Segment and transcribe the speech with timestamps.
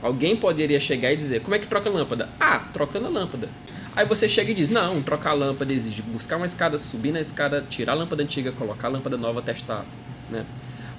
[0.00, 2.28] Alguém poderia chegar e dizer, como é que troca a lâmpada?
[2.38, 3.48] Ah, trocando a lâmpada.
[3.96, 7.20] Aí você chega e diz, não, trocar a lâmpada exige buscar uma escada, subir na
[7.20, 9.84] escada, tirar a lâmpada antiga, colocar a lâmpada nova, testar,
[10.30, 10.44] né?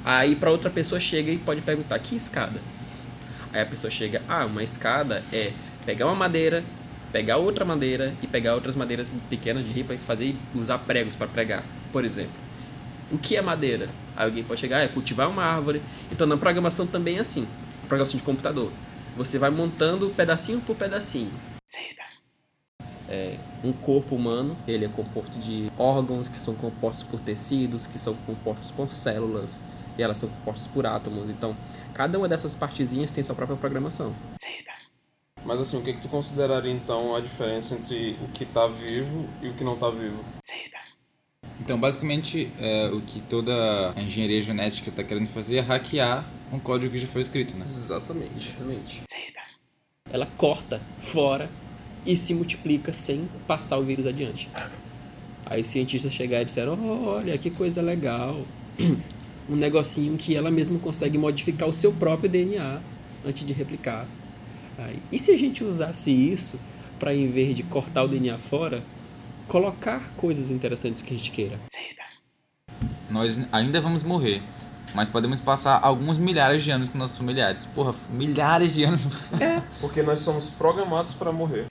[0.04, 2.60] Aí para outra pessoa chega e pode perguntar, que escada?
[3.54, 5.52] Aí a pessoa chega, ah, uma escada é
[5.86, 6.64] pegar uma madeira,
[7.12, 11.28] pegar outra madeira e pegar outras madeiras pequenas de ripa e fazer usar pregos para
[11.28, 12.32] pregar, por exemplo.
[13.12, 13.90] O que é madeira?
[14.16, 15.82] Aí alguém pode chegar, é cultivar uma árvore.
[16.12, 17.48] Então na programação também é assim,
[17.88, 18.72] programação de computador.
[19.20, 21.30] Você vai montando pedacinho por pedacinho.
[23.10, 28.00] É, um corpo humano, ele é composto de órgãos que são compostos por tecidos, que
[28.00, 29.62] são compostos por células,
[29.98, 31.30] e elas são compostas por átomos.
[31.30, 31.54] Então,
[31.94, 34.16] cada uma dessas partezinhas tem sua própria programação.
[35.44, 39.28] Mas assim, o que, que tu consideraria então a diferença entre o que está vivo
[39.42, 40.24] e o que não está vivo?
[41.60, 46.60] Então, basicamente, é, o que toda a engenharia genética está querendo fazer é hackear um
[46.60, 47.62] código que já foi escrito, né?
[47.62, 48.50] Exatamente.
[48.50, 49.04] Exatamente.
[50.12, 51.50] Ela corta fora
[52.06, 54.50] e se multiplica sem passar o vírus adiante.
[55.46, 58.46] Aí os cientistas chegaram e disseram: Olha, que coisa legal.
[59.52, 62.80] Um negocinho que ela mesma consegue modificar o seu próprio DNA
[63.26, 64.06] antes de replicar.
[64.78, 66.60] Aí, e se a gente usasse isso
[67.00, 68.84] para, em vez de cortar o DNA fora,
[69.50, 71.60] colocar coisas interessantes que a gente queira?
[73.10, 74.42] Nós ainda vamos morrer,
[74.94, 77.66] mas podemos passar alguns milhares de anos com nossos familiares.
[77.74, 79.34] Porra, milhares de anos.
[79.42, 79.62] É.
[79.82, 81.66] Porque nós somos programados para morrer.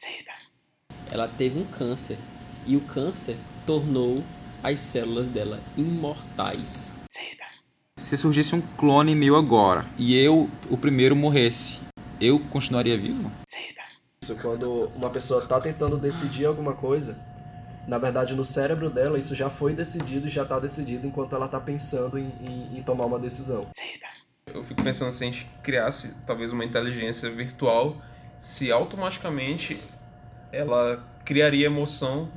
[1.10, 2.18] Ela teve um câncer
[2.66, 4.22] e o câncer tornou
[4.62, 7.04] as células dela imortais.
[7.96, 11.80] Se surgisse um clone meu agora e eu, o primeiro, morresse,
[12.20, 13.30] eu continuaria vivo?
[14.20, 17.16] Isso quando uma pessoa está tentando decidir alguma coisa,
[17.88, 21.46] na verdade no cérebro dela isso já foi decidido e já está decidido enquanto ela
[21.46, 23.66] está pensando em, em- em tomar uma decisão.
[24.52, 27.96] Eu fico pensando se a gente criasse talvez uma inteligência virtual,
[28.38, 29.78] se automaticamente
[30.52, 32.30] ela criaria emoção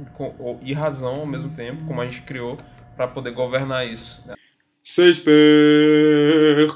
[0.61, 2.57] e razão ao mesmo tempo, como a gente criou,
[2.95, 4.27] para poder governar isso.
[4.27, 4.35] né?
[4.83, 6.67] Shakespeare!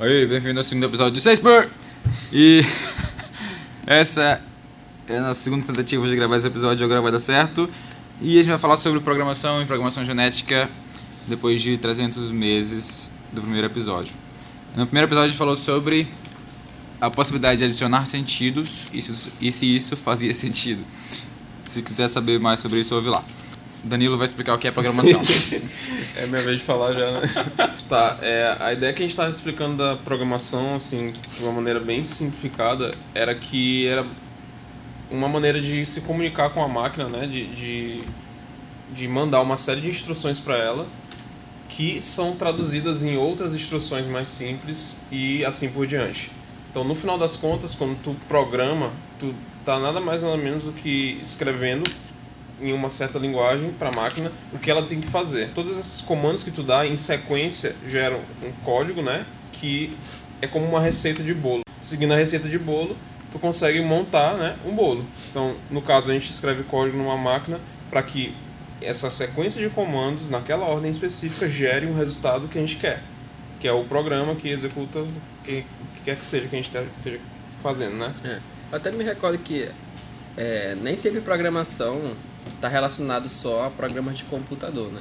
[0.00, 1.68] Oi, bem-vindo ao segundo episódio de Shakespeare!
[2.32, 2.60] E
[3.86, 4.40] essa
[5.08, 7.68] é a nossa segunda tentativa de gravar esse episódio, agora vai dar certo.
[8.20, 10.68] E a gente vai falar sobre programação e programação genética
[11.26, 14.14] depois de 300 meses do primeiro episódio.
[14.76, 16.06] No primeiro episódio a gente falou sobre
[17.00, 20.84] a possibilidade de adicionar sentidos e se, e se isso fazia sentido.
[21.70, 23.24] Se quiser saber mais sobre isso, ouve lá.
[23.84, 25.20] Danilo vai explicar o que é programação.
[26.16, 27.30] É minha vez de falar já, né?
[27.88, 31.78] tá, é, a ideia que a gente estava explicando da programação, assim, de uma maneira
[31.78, 34.04] bem simplificada, era que era
[35.10, 37.26] uma maneira de se comunicar com a máquina, né?
[37.26, 38.02] De, de,
[38.92, 40.86] de mandar uma série de instruções para ela
[41.68, 46.32] que são traduzidas em outras instruções mais simples e assim por diante.
[46.70, 50.72] Então, no final das contas, quando tu programa, tu tá nada mais nada menos do
[50.72, 51.88] que escrevendo
[52.60, 55.50] em uma certa linguagem para a máquina o que ela tem que fazer.
[55.54, 59.96] Todos esses comandos que tu dá em sequência geram um código, né, que
[60.42, 61.62] é como uma receita de bolo.
[61.80, 62.96] Seguindo a receita de bolo,
[63.38, 65.06] tu consegue montar, né, um bolo.
[65.30, 68.34] Então, no caso, a gente escreve código numa máquina para que
[68.82, 73.02] essa sequência de comandos naquela ordem específica gere um resultado que a gente quer,
[73.60, 75.08] que é o programa que executa o
[75.44, 77.20] que, que quer que seja que a gente esteja
[77.62, 78.12] fazendo, né?
[78.24, 78.38] É.
[78.70, 79.68] Eu até me recordo que
[80.36, 82.12] é, nem sempre programação
[82.54, 85.00] está relacionado só a programas de computador, né?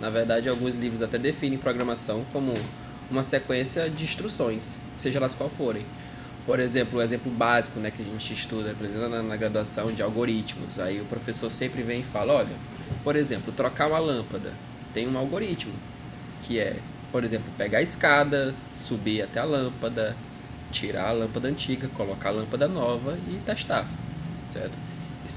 [0.00, 2.54] Na verdade, alguns livros até definem programação como
[3.10, 5.86] uma sequência de instruções, seja elas qual forem.
[6.46, 9.90] Por exemplo, o exemplo básico né, que a gente estuda por exemplo, na, na graduação
[9.90, 10.78] de algoritmos.
[10.78, 12.54] Aí o professor sempre vem e fala, olha,
[13.02, 14.52] por exemplo, trocar uma lâmpada
[14.94, 15.74] tem um algoritmo,
[16.42, 16.76] que é,
[17.12, 20.16] por exemplo, pegar a escada, subir até a lâmpada,
[20.70, 23.86] tirar a lâmpada antiga, colocar a lâmpada nova e testar,
[24.46, 24.78] certo?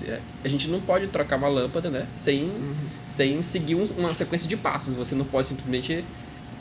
[0.07, 2.49] É- a gente não pode trocar uma lâmpada, né, sem,
[3.09, 4.95] sem seguir um- uma sequência de passos.
[4.95, 6.05] Você não pode simplesmente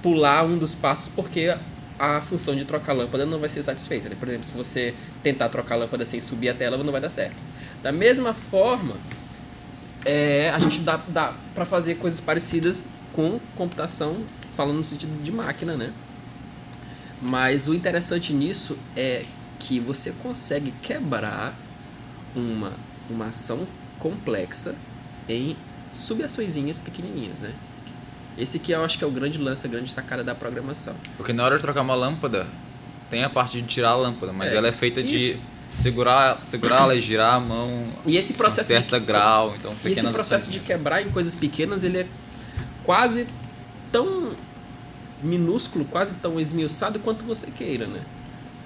[0.02, 1.54] pular um dos passos porque
[1.98, 4.08] a função de trocar a lâmpada não vai ser satisfeita.
[4.08, 4.16] né?
[4.18, 7.10] Por exemplo, se você tentar trocar a lâmpada sem subir até ela, não vai dar
[7.10, 7.36] certo.
[7.82, 8.94] Da mesma forma,
[10.04, 14.24] é, a gente dá, dá para fazer coisas parecidas com computação,
[14.56, 15.92] falando no sentido de máquina, né?
[17.20, 19.24] Mas o interessante nisso é
[19.58, 21.58] que você consegue quebrar
[22.34, 22.72] uma,
[23.10, 23.66] uma ação
[23.98, 24.76] complexa
[25.28, 25.56] em
[25.92, 27.52] subaçõezinhas pequenininhas, né?
[28.38, 30.94] Esse que eu acho que é o grande lance, a grande sacada da programação.
[31.16, 32.46] Porque na hora de trocar uma lâmpada,
[33.10, 35.40] tem a parte de tirar a lâmpada, mas É, ela é feita de isso.
[35.68, 39.74] segurar, segurá-la e girar a mão E esse a um processo certo de, grau, então
[39.84, 42.06] e esse processo de quebrar em coisas pequenas, ele é
[42.84, 43.26] quase
[43.90, 44.32] tão
[45.22, 48.00] minúsculo, quase tão esmiuçado quanto você queira, né?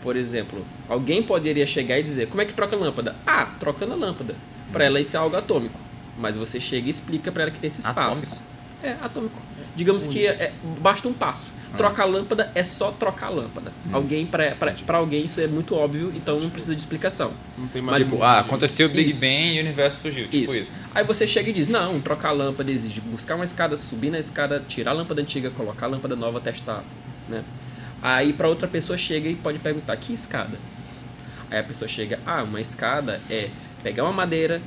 [0.02, 3.14] Por exemplo, alguém poderia chegar e dizer: como é que troca a lâmpada?
[3.26, 4.34] Ah, trocando a lâmpada.
[4.72, 5.78] Para ela isso é algo atômico.
[6.18, 8.20] Mas você chega e explica para ela que tem esses Atômico?
[8.20, 8.40] passos.
[8.82, 9.40] É, atômico.
[9.74, 11.50] Digamos que é- basta um passo.
[11.76, 13.72] Trocar a lâmpada é só trocar a lâmpada.
[13.90, 17.32] Alguém pra, pra, pra alguém isso é muito óbvio, então não precisa de explicação.
[17.56, 19.20] Não tem mais Tipo, como- ah, aconteceu o Big Isso.
[19.20, 20.24] Bang e o universo surgiu.
[20.28, 20.54] Tipo Isso.
[20.64, 20.76] isso.
[20.94, 24.19] Aí você chega e diz: Não, trocar a lâmpada exige buscar uma escada, subir na
[24.19, 26.84] escada, tirar a lâmpada antiga, colocar a lâmpada nova, testar.
[27.26, 27.42] Né?
[28.02, 30.58] Aí pra outra pessoa chega e pode perguntar: Que escada?
[31.50, 33.48] Aí a pessoa chega: Ah, uma escada é
[33.82, 34.60] pegar uma madeira,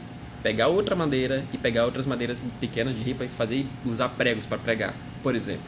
[0.45, 4.59] pegar outra madeira e pegar outras madeiras pequenas de ripa e fazer usar pregos para
[4.59, 4.93] pregar,
[5.23, 5.63] por exemplo.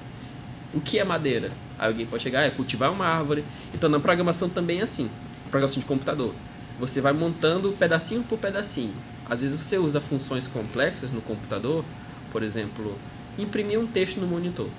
[0.71, 1.49] O que é madeira?
[1.79, 3.43] Aí alguém pode chegar, ah, é cultivar uma árvore.
[3.73, 5.09] Então na programação também é assim.
[5.49, 6.31] Programação de computador.
[6.79, 8.93] Você vai montando pedacinho por pedacinho.
[9.27, 11.83] Às vezes você usa funções complexas no computador,
[12.31, 12.95] por exemplo,
[13.35, 14.69] imprimir um texto no monitor.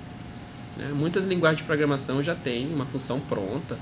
[0.77, 0.93] né?
[0.95, 3.77] Muitas linguagens de programação já têm uma função pronta,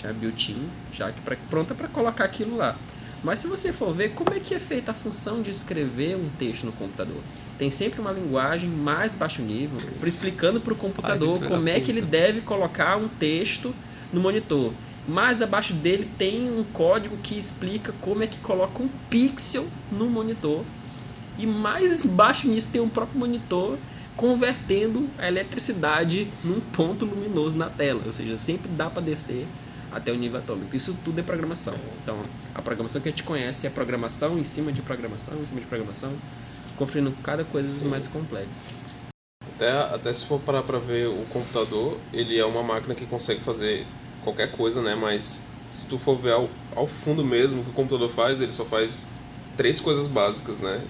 [0.00, 2.76] já built-in, já que pra, pronta para colocar aquilo lá.
[3.22, 6.28] Mas se você for ver como é que é feita a função de escrever um
[6.38, 7.20] texto no computador,
[7.58, 12.00] tem sempre uma linguagem mais baixo nível, explicando para o computador como é que ele
[12.00, 13.74] deve colocar um texto
[14.10, 14.72] no monitor.
[15.06, 20.08] Mais abaixo dele tem um código que explica como é que coloca um pixel no
[20.08, 20.64] monitor.
[21.38, 23.78] E mais baixo nisso tem um próprio monitor
[24.16, 28.02] convertendo a eletricidade num ponto luminoso na tela.
[28.04, 29.46] Ou seja, sempre dá para descer
[29.92, 30.74] até o nível atômico.
[30.74, 31.74] Isso tudo é programação.
[32.02, 32.20] Então,
[32.54, 35.66] a programação que a gente conhece é programação em cima de programação, em cima de
[35.66, 36.12] programação,
[36.76, 38.74] construindo cada coisa mais complexa.
[39.56, 43.40] Até, até se for parar pra ver o computador, ele é uma máquina que consegue
[43.40, 43.86] fazer
[44.24, 44.94] qualquer coisa, né?
[44.94, 48.52] Mas se tu for ver ao, ao fundo mesmo o que o computador faz, ele
[48.52, 49.06] só faz
[49.56, 50.80] três coisas básicas, né?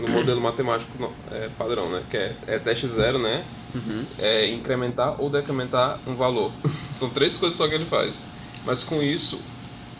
[0.00, 2.02] No modelo matemático é, padrão, né?
[2.10, 3.44] Que é, é teste zero, né?
[4.18, 6.52] É incrementar ou decrementar um valor.
[6.94, 8.26] São três coisas só que ele faz.
[8.64, 9.42] Mas com isso,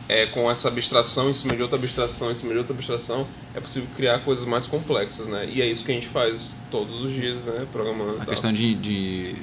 [0.09, 3.61] é, com essa abstração em cima de outra abstração, em cima de outra abstração, é
[3.61, 5.49] possível criar coisas mais complexas, né?
[5.51, 7.55] E é isso que a gente faz todos os dias, né?
[7.73, 8.15] Programando.
[8.15, 8.27] A tal.
[8.27, 9.37] questão de, de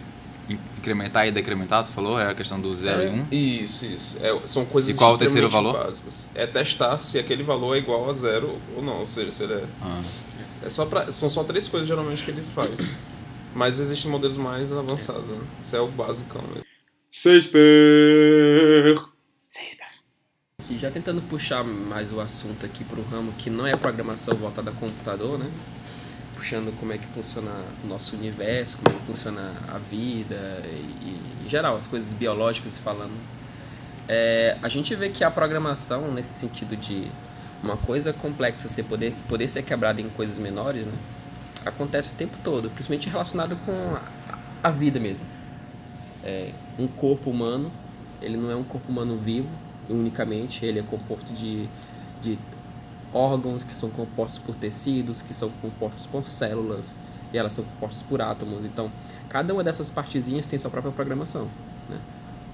[0.50, 2.20] incrementar e decrementar, tu falou?
[2.20, 3.14] É a questão do 0 e 1?
[3.14, 3.28] Um.
[3.32, 4.18] Isso, isso.
[4.26, 5.74] É, são coisas E qual o terceiro valor?
[5.74, 6.30] básicas.
[6.36, 9.00] É testar se aquele valor é igual a zero ou não.
[9.00, 10.02] Ou seja, se ele é, Ah.
[10.66, 12.92] é só pra, são só três coisas geralmente que ele faz.
[13.54, 15.38] Mas existem modelos mais avançados, né?
[15.64, 16.42] Isso é o basicão.
[16.56, 16.62] Né?
[17.14, 17.18] E
[20.82, 24.72] já tentando puxar mais o assunto aqui para o ramo que não é programação voltada
[24.72, 25.48] a computador, né?
[26.34, 27.52] Puxando como é que funciona
[27.84, 32.80] o nosso universo, como é que funciona a vida e, em geral, as coisas biológicas
[32.80, 33.14] falando.
[34.08, 37.12] É, a gente vê que a programação, nesse sentido de
[37.62, 40.94] uma coisa complexa você poder, poder ser quebrada em coisas menores, né?
[41.64, 45.28] Acontece o tempo todo, principalmente relacionado com a, a vida mesmo.
[46.24, 46.50] É,
[46.80, 47.72] um corpo humano,
[48.20, 49.48] ele não é um corpo humano vivo
[49.90, 51.68] unicamente, ele é composto de,
[52.22, 52.38] de
[53.14, 56.98] órgãos que são compostos por tecidos, que são compostos por células,
[57.34, 58.66] e elas são compostas por átomos.
[58.66, 58.92] Então,
[59.30, 61.48] cada uma dessas partezinhas tem sua própria programação.
[61.90, 62.00] Né?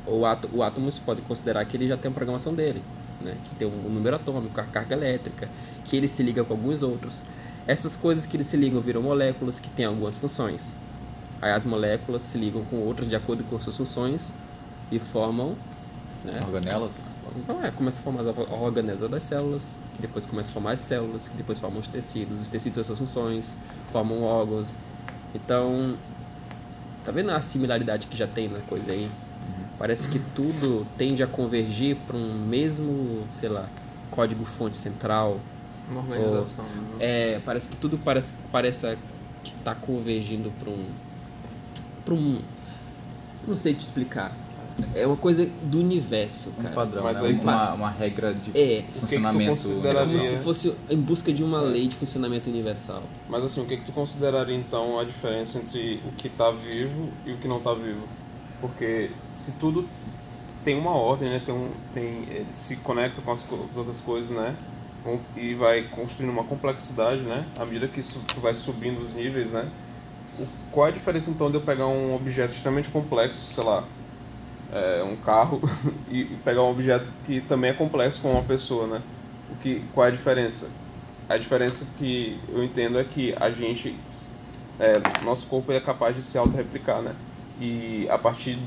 [0.06, 2.81] O, átomo, o átomo você pode considerar que ele já tem a programação dele,
[3.21, 3.38] né?
[3.44, 5.50] que tem um, um número atômico, a carga elétrica,
[5.83, 7.21] que ele se liga com alguns outros.
[7.68, 10.75] Essas coisas que eles se ligam viram moléculas que têm algumas funções.
[11.41, 14.33] Aí as moléculas se ligam com outras de acordo com suas funções
[14.91, 15.56] e formam.
[16.23, 16.41] Né?
[16.45, 17.17] Organelas?
[17.35, 20.71] Então é, começa a formar as or- organelas das células, que depois começa a formar
[20.71, 23.56] as células, que depois formam os tecidos, os tecidos têm suas funções,
[23.92, 24.78] formam órgãos.
[25.35, 25.97] Então,
[27.04, 29.09] tá vendo a similaridade que já tem na coisa aí?
[29.78, 33.69] Parece que tudo tende a convergir para um mesmo, sei lá,
[34.09, 35.40] código-fonte central.
[35.90, 36.66] Uma organização.
[36.66, 36.95] né?
[36.99, 38.97] É, parece que tudo parece, parece
[39.44, 40.85] que tá convergindo para um.
[42.04, 42.42] para um.
[43.47, 44.35] Não sei te explicar.
[44.94, 46.76] É uma coisa do universo, Um cara.
[46.76, 47.28] padrão, Mas né?
[47.30, 49.50] aí- uma, uma regra de É, tu funcionamento.
[49.50, 53.04] consideraria- como se fosse em busca de uma lei de funcionamento universal.
[53.30, 57.10] Mas assim, o que, que tu consideraria então a diferença entre o que tá vivo
[57.26, 58.07] e o que não tá vivo?
[58.62, 59.88] Porque se tudo
[60.64, 61.42] tem uma ordem, né?
[61.44, 64.56] Tem um, tem, ele se conecta com as, co- as outras coisas, né?
[65.06, 67.46] Um- E vai construindo uma complexidade, né?
[67.57, 69.69] À medida que isso, tu vai subindo os níveis, né?
[70.40, 73.84] O, qual é a diferença então de eu pegar um objeto extremamente complexo, sei lá,
[74.71, 75.62] é, um carro,
[76.09, 79.02] e pegar um objeto que também é complexo com uma pessoa, né?
[79.52, 80.69] O que, qual é a diferença?
[81.30, 83.95] A diferença que eu entendo é que a gente,
[84.80, 87.16] é, nosso corpo é capaz de se auto-replicar, né?
[87.59, 88.57] E a partir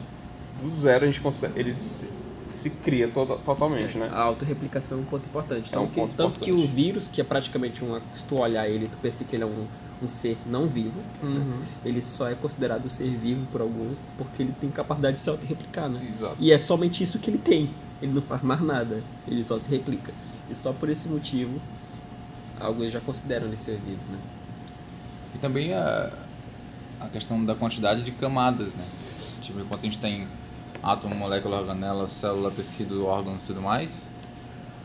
[0.61, 2.11] do zero a gente consegue, ele se,
[2.49, 4.11] se cria toda, totalmente, né?
[4.13, 5.69] A autorreplicação é um ponto importante.
[5.71, 6.71] Então, É um que- ponto tanto que importante.
[6.71, 7.99] o vírus, que é praticamente um.
[8.13, 9.67] Se tu olhar ele, tu pensa que ele é um,
[10.03, 11.01] um ser não vivo.
[11.23, 11.63] Uhum.
[11.85, 15.89] Ele só é considerado ser vivo por alguns porque ele tem capacidade de se autorreplicar,
[15.89, 16.05] né?
[16.07, 16.37] Exato.
[16.39, 17.71] E é somente isso que ele tem.
[18.01, 20.13] ele não faz mais nada, ele só se replica.
[20.49, 21.61] E só por esse motivo,
[22.59, 24.19] alguns já consideram ele ser vivo, né?
[25.35, 26.11] E também a,
[27.01, 29.43] a questão da quantidade de camadas, né?
[29.43, 30.27] Tipo, enquanto a gente tem
[30.83, 34.07] átomo, molécula, organela, célula, tecido, órgãos e tudo mais,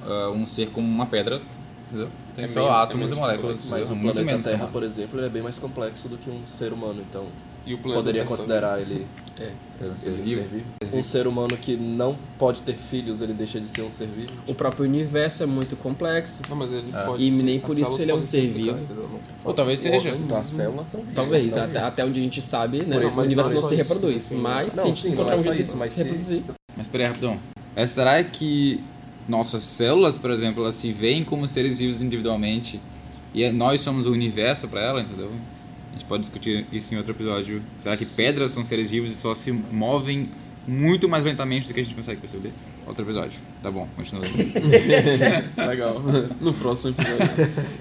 [0.06, 1.42] uh, um ser como uma pedra,
[1.88, 2.10] entendeu?
[2.36, 3.66] Tem É só meio- é átomos meio e moléculas.
[3.70, 4.74] Mas o planeta menos Terra, camadas.
[4.74, 7.26] por exemplo, ele é bem mais complexo do que um ser humano, então
[7.66, 9.08] E o planeta poderia Terra considerar ele,
[9.40, 9.52] É.
[9.82, 10.42] É um ser ele vivo.
[10.42, 10.98] ser vivo.
[10.98, 14.32] Um ser humano que não pode ter filhos, ele deixa de ser um ser vivo.
[14.48, 16.44] O próprio universo é muito complexo.
[16.50, 17.04] Não, mas ele É.
[17.06, 18.78] pode E ser- nem por isso ele é um ser vivo.
[19.44, 20.10] Ou talvez seja.
[20.10, 21.16] Então, as células são vivas.
[21.16, 22.96] Talvez, não até, até onde a gente sabe, né?
[22.96, 24.32] Por o isso, universo não não se é isso, reproduz.
[24.34, 25.94] Mas Não, se a gente sim, não encontrar é um só jeito isso, de mas
[25.94, 26.44] se- reproduzir.
[26.78, 27.40] Mas peraí, rapidão.
[27.76, 28.82] É, será que
[29.28, 32.80] nossas células, por exemplo, elas se veem como seres vivos individualmente
[33.34, 35.32] e é- nós somos o universo para ela, entendeu?
[35.90, 37.62] A gente pode discutir isso em outro episódio.
[37.78, 40.30] Será que pedras são seres vivos e só se movem
[40.68, 42.52] muito mais lentamente do que a gente consegue perceber?
[42.86, 43.40] Outro episódio.
[43.64, 44.24] Tá bom, continua.
[45.68, 46.02] Legal.
[46.42, 47.76] No próximo episódio.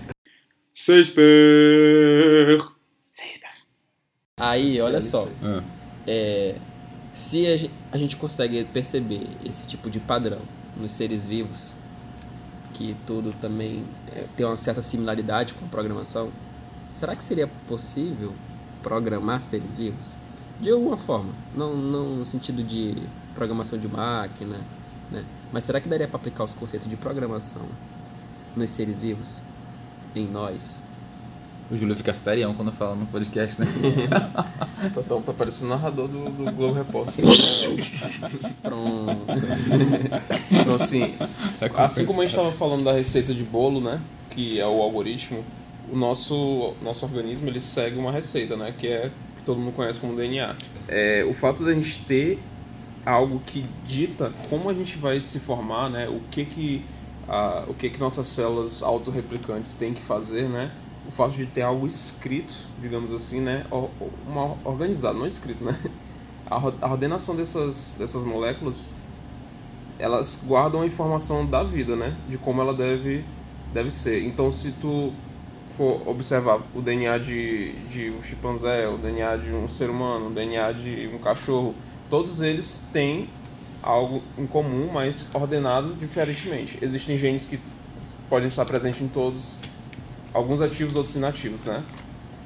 [4.39, 5.11] Aí, olha DLC.
[5.11, 5.29] só.
[5.43, 5.63] Ah.
[6.07, 6.57] É,
[7.13, 10.41] se a gente consegue perceber esse tipo de padrão
[10.77, 11.75] nos seres vivos,
[12.73, 16.31] que tudo também é, tem uma certa similaridade com a programação,
[16.93, 18.33] será que seria possível
[18.83, 20.15] programar seres vivos?
[20.61, 23.03] De alguma forma, não, não no sentido de
[23.35, 24.59] programação de máquina,
[25.11, 25.25] né?
[25.53, 27.67] mas será que daria para aplicar os conceitos de programação
[28.55, 29.43] nos seres vivos,
[30.15, 30.85] em nós?
[31.71, 33.67] O Júlio fica serião quando fala no podcast, né?
[34.95, 37.25] Tá, tá, tá parecendo o narrador do, do Globo Repórter.
[38.63, 39.17] Pronto.
[40.51, 41.15] Então, assim,
[41.79, 43.99] assim como a gente estava falando da receita de bolo, né?
[44.29, 45.43] Que é o algoritmo,
[45.91, 48.75] o nosso, nosso organismo ele segue uma receita, né?
[48.77, 50.55] Que é que todo mundo conhece como DNA.
[50.87, 52.39] É, o fato da gente ter
[53.07, 56.09] algo que dita como a gente vai se formar, né?
[56.09, 56.85] O que que,
[57.29, 60.71] a, o que, que nossas células autorreplicantes têm que fazer, né?
[61.07, 63.67] O fato de ter algo escrito, digamos assim, né?
[64.27, 65.79] Uma, organizado, não escrito, né?
[66.47, 66.59] A
[66.89, 68.91] ordenação dessas, dessas moléculas
[69.99, 72.17] elas guardam a informação da vida, né?
[72.29, 73.25] De como ela deve,
[73.73, 74.25] deve ser.
[74.25, 75.13] Então, se tu
[75.69, 80.31] for observar o DNA de, de um chimpanzé, o DNA de um ser humano, o
[80.31, 81.75] DNA de um cachorro,
[82.09, 83.29] todos eles têm
[83.83, 86.79] algo em comum, mas ordenado diferentemente.
[86.81, 87.59] Existem genes que
[88.29, 89.59] podem estar presentes em todos,
[90.35, 91.83] alguns ativos, outros inativos, né?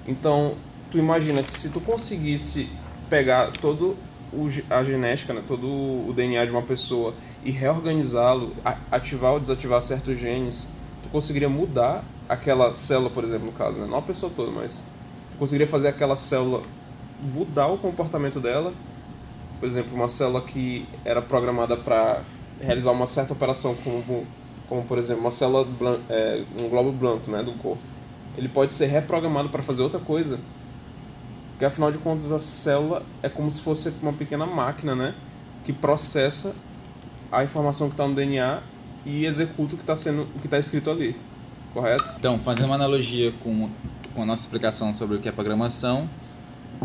[0.07, 0.57] Então,
[0.90, 2.68] tu imagina que se tu conseguisse
[3.09, 3.97] pegar todo
[4.33, 7.14] o, a genética, né, todo o DNA de uma pessoa
[7.45, 8.52] e reorganizá-lo,
[8.90, 10.68] ativar ou desativar certos genes,
[11.02, 13.87] tu conseguiria mudar aquela célula, por exemplo, no caso, né?
[13.87, 14.87] não a pessoa toda, mas
[15.33, 16.61] tu conseguiria fazer aquela célula
[17.35, 18.75] mudar o comportamento dela.
[19.59, 22.23] Por exemplo, uma célula que era programada para
[22.61, 24.26] realizar uma certa operação, como,
[24.68, 27.82] como por exemplo, uma célula, blan- é, um globo branco né, do corpo.
[28.37, 30.38] Ele pode ser reprogramado para fazer outra coisa
[31.58, 35.12] porque afinal de contas a célula é como se fosse uma pequena máquina, né?
[35.64, 36.54] Que processa
[37.32, 38.62] a informação que está no DNA
[39.04, 41.16] e executa o que está sendo, o que está escrito ali,
[41.75, 42.14] correto?
[42.16, 43.68] Então, fazendo uma analogia com,
[44.14, 46.08] com a nossa explicação sobre o que é programação,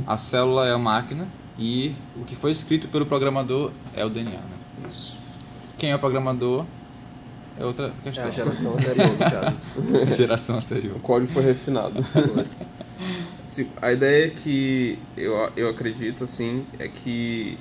[0.08, 4.32] a célula é a máquina e o que foi escrito pelo programador é o DNA.
[4.32, 4.88] Né?
[4.90, 5.20] Isso.
[5.78, 6.66] Quem é o programador
[7.58, 8.28] é outra É questão.
[8.28, 9.56] a geração anterior, no caso.
[10.08, 10.98] A geração anterior.
[10.98, 11.94] O código foi refinado.
[13.46, 17.58] Sim, a ideia que eu, eu acredito assim é que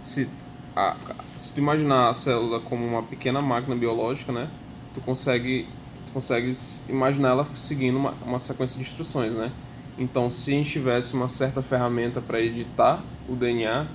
[0.00, 0.28] se,
[0.76, 0.96] a,
[1.36, 4.48] se tu imaginar a célula como uma pequena máquina biológica, né?
[4.94, 5.66] Tu consegue
[6.06, 9.52] tu consegues imaginar ela seguindo uma, uma sequência de instruções, né?
[9.98, 13.86] Então, se a gente tivesse uma certa ferramenta para editar o DNA,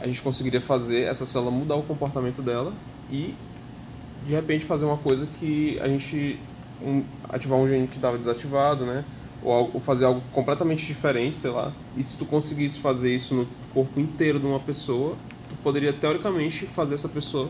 [0.00, 2.72] a gente conseguiria fazer essa célula mudar o comportamento dela
[3.10, 3.34] e
[4.26, 6.38] de repente fazer uma coisa que a gente
[6.82, 9.04] um, ativar um gene que estava desativado, né?
[9.42, 11.72] Ou, algo- ou fazer algo completamente diferente, sei lá.
[11.96, 15.16] E se tu conseguisse fazer isso no corpo inteiro de uma pessoa,
[15.48, 17.48] tu poderia teoricamente fazer essa pessoa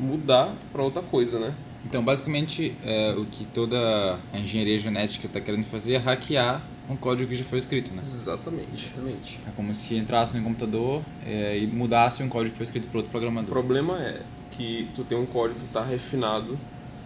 [0.00, 1.54] mudar para outra coisa, né?
[1.84, 6.96] Então, basicamente, é, o que toda a engenharia genética está querendo fazer é hackear um
[6.96, 7.98] código que já foi escrito, né?
[8.00, 8.86] Exatamente.
[8.86, 9.40] Exatamente.
[9.46, 12.98] É como se entrasse no computador é, e mudasse um código que foi escrito por
[12.98, 13.50] outro O programador.
[13.50, 14.22] problema é
[14.56, 16.58] que tu tem um código que está refinado,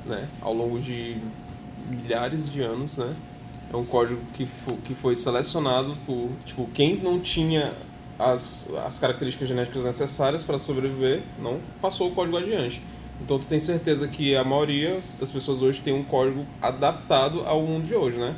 [0.05, 1.17] né, ao longo de
[1.89, 3.13] milhares de anos, né?
[3.73, 7.73] É um código que, fo que foi selecionado por, tipo, quem não tinha
[8.19, 12.83] as, as características genéticas necessárias para sobreviver, não passou o código adiante.
[13.21, 17.63] Então tu tem certeza que a maioria das pessoas hoje tem um código adaptado ao
[17.63, 18.35] mundo de hoje, né?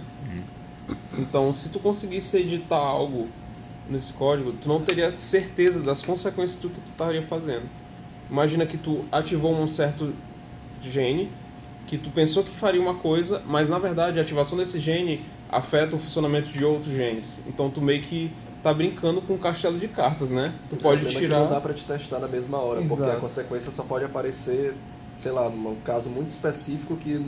[1.19, 3.29] Então, se tu conseguisse editar algo
[3.89, 7.69] nesse código, tu não teria certeza das consequências do que tu estaria fazendo.
[8.31, 10.13] Imagina que tu ativou um certo
[10.83, 11.31] gene
[11.87, 15.97] que tu pensou que faria uma coisa, mas na verdade a ativação desse gene afeta
[15.97, 17.43] o funcionamento de outros genes.
[17.49, 18.31] Então tu meio que
[18.63, 20.55] tá brincando com um castelo de cartas, né?
[20.69, 21.41] Tu pode O é que tirar.
[21.41, 23.17] não dá pra te testar na mesma hora, porque Exato.
[23.17, 24.75] a consequência só pode aparecer,
[25.21, 27.23] sei lá, num caso muito específico que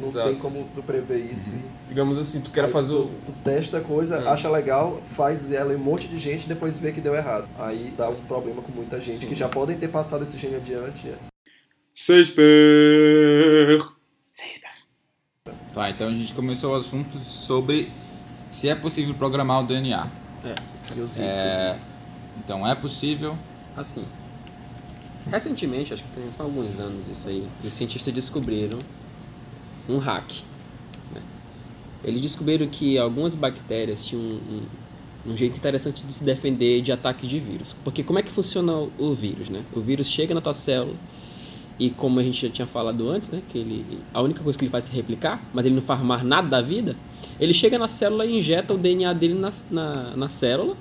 [0.00, 0.28] não Exato.
[0.30, 1.50] tem como tu prever isso.
[1.54, 3.10] e- Digamos assim, tu quer fazer tu, o.
[3.26, 4.28] tu testa a coisa, É.
[4.28, 7.48] acha legal, faz ela em um monte de gente e depois vê que deu errado.
[7.58, 9.26] Aí dá um problema com muita gente Sim.
[9.28, 11.12] que já podem ter passado esse gene adiante.
[15.74, 17.90] Tá, então a gente começou o assunto sobre
[18.50, 20.06] se é possível programar o DNA.
[20.44, 20.54] É,
[20.96, 21.34] E os riscos.
[21.38, 21.70] É.
[21.70, 21.84] disso.
[22.38, 23.36] Então é possível.
[23.76, 24.04] assim.
[25.30, 28.78] Recentemente, acho que tem só alguns anos isso aí, os cientistas descobriram
[29.88, 30.32] um hack.
[31.14, 31.22] né?
[32.04, 34.40] Eles descobriram que algumas bactérias tinham um,
[35.26, 37.74] um, um jeito interessante de se defender de ataques de vírus.
[37.84, 39.62] Porque como é que funciona o, o vírus, né?
[39.72, 40.96] O vírus chega na tua célula
[41.78, 43.42] e como a gente já tinha falado antes, né?
[43.48, 46.00] Que ele, a única coisa que ele faz é se replicar, mas ele não faz
[46.02, 46.96] mais nada da vida.
[47.40, 50.76] Ele chega na célula e injeta o DNA dele na, na, na célula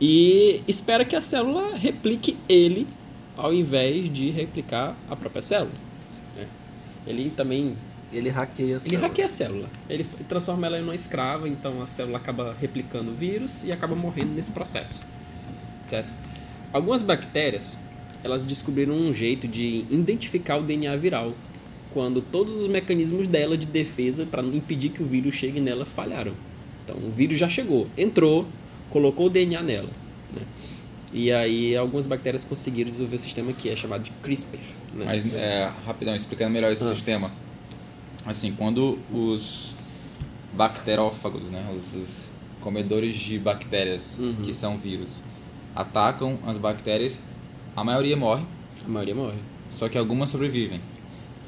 [0.00, 2.86] e espera que a célula replique ele
[3.38, 5.70] ao invés de replicar a própria célula.
[6.36, 6.46] né?
[7.06, 7.76] Ele também
[8.12, 9.06] Ele hackeia a ele célula.
[9.06, 9.68] hackeia a célula.
[9.88, 13.94] Ele transforma ela em uma escrava, então a célula acaba replicando o vírus e acaba
[13.94, 15.06] morrendo nesse processo.
[15.84, 16.10] Certo?
[16.72, 17.78] Algumas bactérias,
[18.24, 21.32] elas descobriram um jeito de identificar o DNA viral
[21.94, 26.34] quando todos os mecanismos dela de defesa para impedir que o vírus chegue nela falharam.
[26.84, 28.46] Então o vírus já chegou, entrou,
[28.90, 29.88] colocou o DNA nela.
[30.34, 30.42] Né?
[31.12, 34.58] E aí algumas bactérias conseguiram desenvolver um sistema que é chamado de CRISPR.
[34.94, 35.04] Né?
[35.06, 36.94] Mas, é, rapidão, explicando melhor esse Ah.
[36.94, 37.30] sistema.
[38.26, 39.74] Assim, quando os
[40.52, 44.36] bacterófagos, né, os, os comedores de bactérias, Uhum.
[44.42, 45.08] que são vírus,
[45.74, 47.18] atacam as bactérias,
[47.76, 48.42] a maioria morre,
[48.84, 49.38] A maioria morre.
[49.70, 50.80] só que algumas sobrevivem.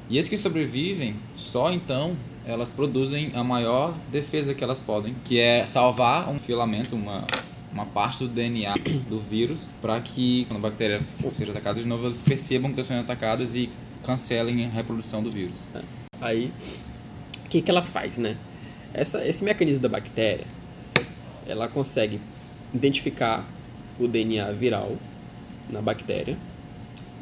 [0.09, 5.39] E as que sobrevivem, só então elas produzem a maior defesa que elas podem, que
[5.39, 7.25] é salvar um filamento, uma,
[7.73, 8.75] uma parte do DNA
[9.09, 11.01] do vírus, para que quando a bactéria
[11.33, 13.71] seja atacada de novo, elas percebam que estão sendo atacadas e
[14.05, 15.55] cancelem a reprodução do vírus.
[16.21, 16.53] Aí,
[17.45, 18.37] o que, que ela faz, né?
[18.93, 20.47] Essa, esse mecanismo da bactéria,
[21.47, 22.21] ela consegue
[22.75, 23.47] identificar
[23.99, 24.97] o DNA viral
[25.69, 26.37] na bactéria,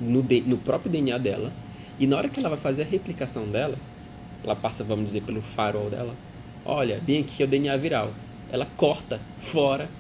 [0.01, 1.53] no, D- no próprio DNA dela,
[1.99, 3.77] e na hora que ela vai fazer a replicação dela,
[4.43, 6.15] ela passa, vamos dizer, pelo farol dela,
[6.65, 8.13] olha, bem aqui é o DNA viral.
[8.51, 9.91] Ela corta fora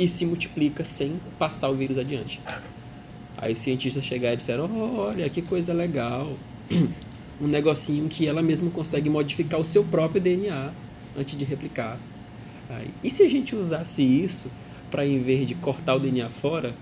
[0.00, 2.40] e se multiplica sem passar o vírus adiante.
[3.36, 6.38] Aí os cientistas chegaram e disseram, olha, que coisa legal.
[7.38, 10.70] um negocinho que ela mesma consegue modificar o seu próprio DNA
[11.18, 11.98] antes de replicar.
[12.70, 14.50] Aí, e se a gente usasse isso
[14.90, 16.74] para, em vez de cortar o DNA fora,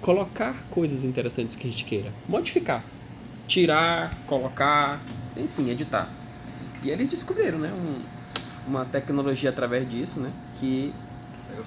[0.00, 2.12] colocar coisas interessantes que a gente queira?
[2.28, 2.84] Modificar.
[3.48, 5.02] Tirar, colocar,
[5.36, 6.08] enfim, editar.
[6.84, 7.72] E eles descobriram, né?
[7.72, 8.00] um-
[8.70, 10.30] uma tecnologia através disso, né?
[10.60, 10.94] Que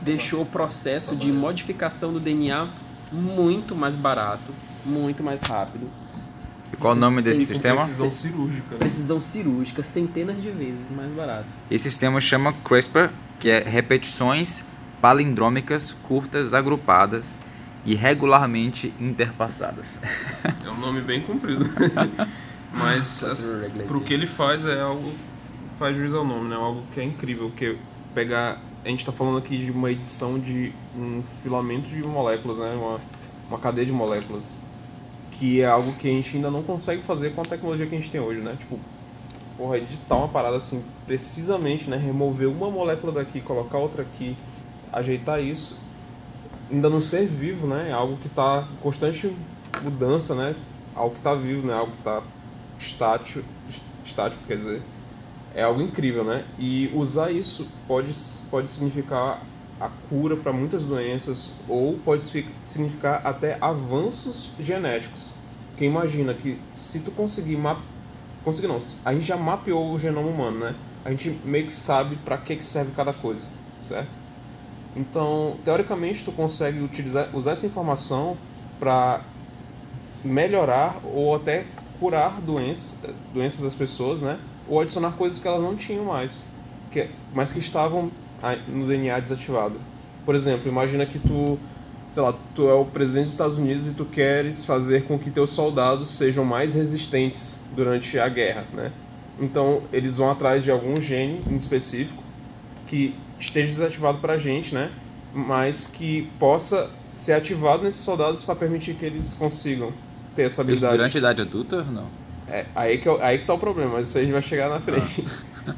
[0.01, 2.69] deixou o processo de modificação do DNA
[3.11, 4.53] muito mais barato,
[4.85, 5.89] muito mais rápido.
[6.73, 7.77] E qual o nome desse Sim, sistema?
[7.77, 8.71] Precisão cirúrgica.
[8.71, 8.77] né?
[8.79, 11.47] Precisão cirúrgica, centenas de vezes mais barato.
[11.69, 14.63] Esse sistema chama CRISPR, que é repetições
[15.01, 17.39] palindrômicas curtas agrupadas
[17.85, 19.99] e regularmente interpassadas.
[20.43, 21.65] É um nome bem comprido.
[22.73, 25.13] Mas assim, pro que ele faz é algo
[25.79, 26.55] faz juiz ao nome, né?
[26.55, 27.77] Algo que é incrível, que
[28.13, 32.75] pegar a gente tá falando aqui de uma edição de um filamento de moléculas, né?
[32.75, 33.01] Uma,
[33.49, 34.59] uma cadeia de moléculas.
[35.31, 37.99] Que é algo que a gente ainda não consegue fazer com a tecnologia que a
[37.99, 38.55] gente tem hoje, né?
[38.59, 38.79] Tipo,
[39.57, 41.97] porra, editar uma parada assim, precisamente, né?
[41.97, 44.37] Remover uma molécula daqui, colocar outra aqui,
[44.93, 45.79] ajeitar isso.
[46.71, 47.89] Ainda não ser vivo, né?
[47.89, 49.35] É algo que tá em constante
[49.81, 50.55] mudança, né?
[50.93, 51.73] Algo que tá vivo, né?
[51.73, 52.21] Algo que tá
[52.77, 53.43] estático,
[54.03, 54.81] estático, quer dizer.
[55.55, 56.43] É algo incrível, né?
[56.59, 58.13] E usar isso pode,
[58.51, 59.41] pode significar
[59.79, 65.33] a cura para muitas doenças ou pode signifi- significar até avanços genéticos.
[65.69, 67.79] Porque imagina que se tu conseguir map...
[68.43, 70.75] conseguir não, a gente já mapeou o genoma humano, né?
[71.05, 73.49] A gente meio que sabe para que que serve cada coisa,
[73.81, 74.11] certo?
[74.95, 78.37] Então, teoricamente, tu consegue utilizar, usar essa informação
[78.79, 79.21] para
[80.23, 81.65] melhorar ou até
[81.99, 82.97] curar doenças,
[83.33, 84.37] doenças das pessoas, né?
[84.67, 86.45] Ou adicionar coisas que elas não tinham mais,
[86.91, 88.09] que, mas que estavam
[88.67, 89.75] no DNA desativado.
[90.25, 91.57] Por exemplo, imagina que tu,
[92.11, 95.29] sei lá, tu é o presidente dos Estados Unidos e tu queres fazer com que
[95.29, 98.91] teus soldados sejam mais resistentes durante a guerra, né?
[99.39, 102.23] Então, eles vão atrás de algum gene em específico
[102.87, 104.91] que esteja desativado para a gente, né?
[105.33, 109.91] Mas que possa ser ativado nesses soldados para permitir que eles consigam
[110.35, 110.97] ter essa Isso habilidade.
[110.97, 111.83] durante a idade adulta?
[111.83, 112.07] Não.
[112.47, 114.33] É, aí que, é o- aí que tá o problema, mas isso aí a gente
[114.33, 115.25] vai chegar na frente.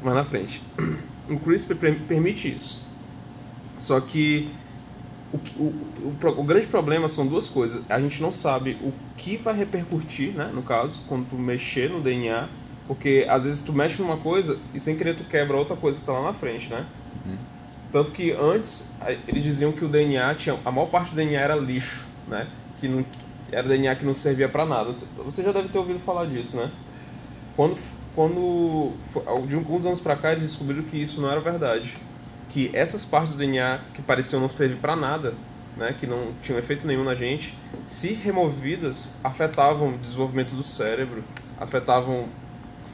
[0.02, 0.62] Mais na frente.
[1.28, 2.84] O CRISPR per- permite isso.
[3.78, 4.50] Só que
[5.32, 5.74] o, o,
[6.26, 7.82] o, o grande problema são duas coisas.
[7.88, 12.00] A gente não sabe o que vai repercutir, né, no caso, quando tu mexer no
[12.00, 12.48] DNA,
[12.86, 16.04] porque às vezes tu mexe numa coisa e sem querer tu quebra outra coisa que
[16.06, 16.86] tá lá na frente, né?
[17.92, 18.92] Tanto que antes
[19.26, 20.58] eles diziam que o DNA tinha.
[20.64, 22.46] A maior parte do DNA era lixo, né?
[22.78, 23.04] Que não,
[23.50, 24.90] era DNA que não servia pra nada.
[24.92, 26.70] Você, já deve ter ouvido falar disso, né?
[27.56, 27.76] Quando,
[28.14, 28.92] quando
[29.46, 31.96] de alguns anos pra cá eles descobriram que isso não era verdade.
[32.50, 35.34] Que essas partes do DNA que pareciam não servir pra nada,
[35.76, 35.94] né?
[35.98, 41.24] Que não tinham efeito nenhum na gente, se removidas, afetavam o desenvolvimento do cérebro,
[41.58, 42.28] afetavam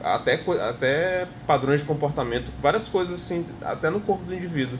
[0.01, 0.39] até,
[0.69, 4.77] até padrões de comportamento, várias coisas assim, até no corpo do indivíduo.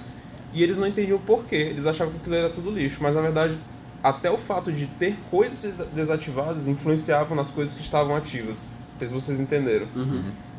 [0.53, 3.21] E eles não entendiam o porquê, eles achavam que aquilo era tudo lixo, mas na
[3.21, 3.59] verdade,
[4.07, 8.69] até o fato de ter coisas desa- desativadas influenciavam nas coisas que estavam ativas.
[8.91, 9.87] Não sei se vocês entenderam.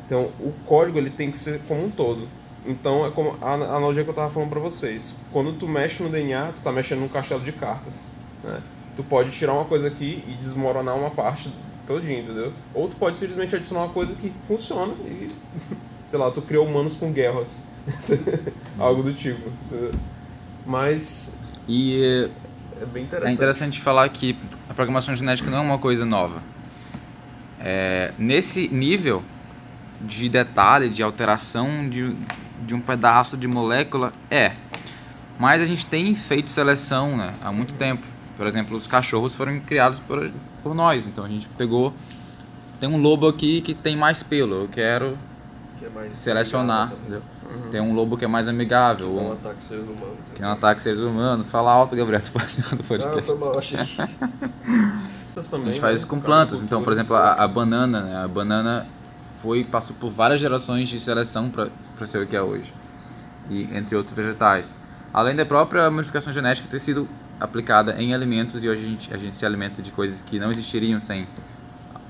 [0.05, 2.27] Então, o código ele tem que ser como um todo.
[2.65, 5.21] Então, é como a analogia que eu estava falando para vocês.
[5.31, 8.11] Quando tu mexe no DNA, tu tá mexendo num castelo de cartas,
[8.43, 8.61] né?
[8.97, 11.49] Tu pode tirar uma coisa aqui e desmoronar uma parte
[11.85, 12.51] todinha, entendeu?
[12.73, 15.31] Ou tu pode simplesmente adicionar uma coisa que funciona e,
[16.05, 17.63] sei lá, tu criou humanos com guerras.
[18.77, 19.49] Algo do tipo.
[19.71, 19.91] entendeu?
[20.65, 22.29] Mas E
[22.81, 23.33] é bem é interessante.
[23.33, 24.37] interessante falar que
[24.69, 26.41] a programação genética não é uma coisa nova.
[27.59, 29.23] É, nesse nível
[30.01, 32.15] de detalhe, de alteração de,
[32.65, 34.53] de um pedaço de molécula, é.
[35.39, 38.05] Mas a gente tem feito seleção né, há muito tempo.
[38.35, 41.07] Por exemplo, os cachorros foram criados por, por nós.
[41.07, 41.93] Então a gente pegou.
[42.79, 44.55] Tem um lobo aqui que tem mais pelo.
[44.63, 45.17] Eu quero
[45.79, 46.91] Que é selecionar.
[46.91, 47.21] também.
[47.49, 47.69] Entendeu?
[47.71, 49.07] Tem um lobo que é mais amigável.
[49.13, 50.17] Não um- ataque seres humanos.
[50.35, 51.47] que não ataca seres humanos.
[51.49, 53.25] Fala alto, Gabriel, tu participa do Ah, podcast.
[53.25, 54.01] foi mal, achei que...
[55.31, 55.97] Essas A também, gente faz né?
[55.97, 56.61] isso com plantas.
[56.63, 58.17] Então, por exemplo, a, a banana, né?
[58.23, 58.87] A banana
[59.41, 61.69] foi passou por várias gerações de seleção para
[62.05, 62.73] ser o que é hoje.
[63.49, 64.73] E entre outros vegetais.
[65.13, 67.07] Além da própria modificação genética ter sido
[67.39, 70.49] aplicada em alimentos e hoje a gente, a gente se alimenta de coisas que não
[70.49, 71.27] existiriam sem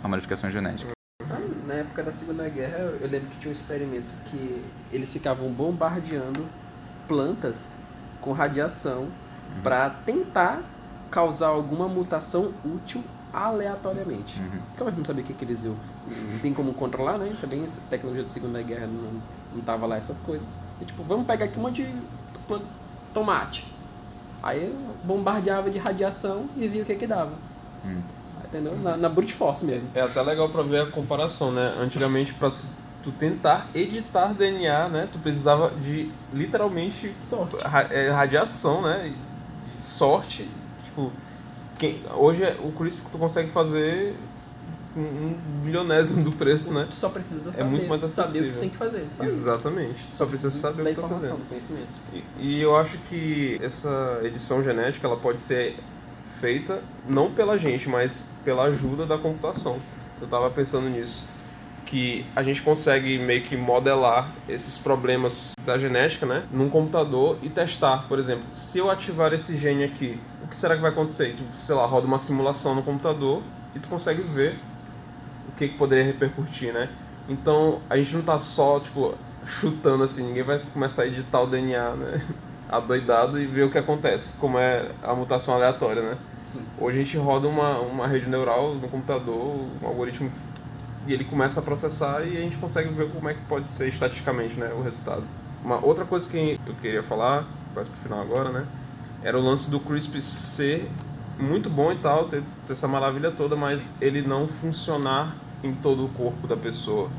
[0.03, 0.96] a modificação genética.
[1.77, 5.47] Na época da Segunda Guerra, eu eu lembro que tinha um experimento que eles ficavam
[5.51, 6.43] bombardeando
[7.07, 7.83] plantas
[8.19, 9.09] com radiação
[9.61, 10.63] para tentar
[11.11, 14.39] causar alguma mutação útil aleatoriamente.
[14.39, 14.87] Uhum.
[14.87, 15.75] A gente não sabia o que, que eles iam.
[16.31, 17.35] Não tem como controlar, né?
[17.39, 19.21] Também essa tecnologia da Segunda Guerra não,
[19.53, 20.47] não tava lá essas coisas.
[20.81, 21.93] E, tipo, vamos pegar aqui um monte de
[23.13, 23.71] tomate.
[24.41, 27.33] Aí eu bombardeava de radiação e via o que que dava.
[27.85, 28.01] Hum.
[28.49, 28.75] Entendeu?
[28.77, 29.89] Na, na brute force mesmo.
[29.93, 31.75] É até legal pra ver a comparação, né?
[31.79, 32.49] Antigamente, pra
[33.03, 35.09] tu tentar editar DNA, né?
[35.11, 37.57] Tu precisava de literalmente Sorte.
[37.63, 39.13] ra- é, radiação, né?
[39.81, 40.47] Sorte.
[40.83, 41.11] Tipo,
[41.77, 44.15] quem, hoje é- o CRISPR tu consegue fazer
[44.95, 46.87] um, um bilionésimo do preço, né?
[46.89, 48.53] Tu só precisa É saber, muito mais saber o que acessível.
[48.53, 49.07] tu tem que fazer.
[49.11, 49.33] Só isso.
[49.33, 50.05] Exatamente.
[50.07, 51.43] Tu só precisa saber da o que tá informação, fazendo.
[51.45, 51.87] do conhecimento.
[52.13, 55.77] E, e eu acho que essa edição genética ela pode ser
[56.39, 59.79] feita não pela gente, mas pela ajuda da computação.
[60.21, 61.27] Eu tava pensando nisso.
[61.85, 66.43] Que a gente consegue meio que modelar esses problemas da genética, né?
[66.51, 68.07] Num computador e testar.
[68.09, 71.35] Por exemplo, se eu ativar esse gene aqui, o que será que vai acontecer?
[71.37, 73.41] Tu, sei lá, roda uma simulação no computador
[73.73, 74.59] e tu consegue ver
[75.47, 76.89] o que, que poderia repercutir, né?
[77.29, 81.47] Então, a gente não tá só, tipo, chutando assim, ninguém vai começar a editar o
[81.47, 82.21] DNA, né?
[82.69, 86.17] Adoidado e ver o que acontece, como é a mutação aleatória, né?
[86.45, 86.61] Sim.
[86.79, 90.31] Hoje a gente roda uma, uma rede neural no computador, um algoritmo,
[91.05, 93.87] e ele começa a processar e a gente consegue ver como é que pode ser
[93.87, 95.23] estatisticamente, né, o resultado.
[95.63, 98.65] Uma outra coisa que eu queria falar, quase pro final agora, né,
[99.23, 100.89] era o lance do CRISPR ser
[101.39, 106.05] muito bom e tal, ter, ter essa maravilha toda, mas ele não funcionar em todo
[106.05, 107.09] o corpo da pessoa.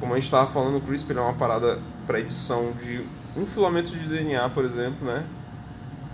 [0.00, 3.04] Como a gente estava falando, o CRISPR é uma parada para edição de
[3.36, 5.24] um filamento de DNA, por exemplo, né?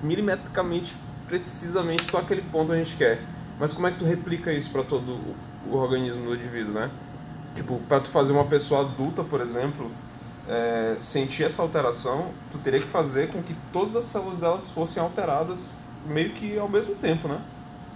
[0.02, 0.94] Milimetricamente,
[1.28, 3.20] precisamente só aquele ponto a gente quer.
[3.58, 5.18] Mas como é que tu replica isso para todo
[5.66, 6.90] o, organismo do indivíduo, né?
[7.54, 9.90] Tipo, para tu fazer uma pessoa adulta, por exemplo,
[10.48, 15.02] é, sentir essa alteração, tu teria que fazer com que todas as células delas fossem
[15.02, 17.40] alteradas meio que ao mesmo tempo, né?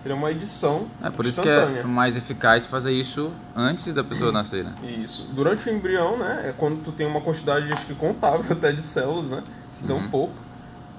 [0.05, 4.31] Seria uma edição É por isso que é mais eficaz fazer isso antes da pessoa
[4.33, 4.75] nascer, né?
[4.83, 5.31] Isso.
[5.33, 8.83] Durante o embrião, né, é quando tu tem uma quantidade, acho que contável até de
[8.83, 10.11] células, né, se tão Uhum.
[10.11, 10.35] pouco,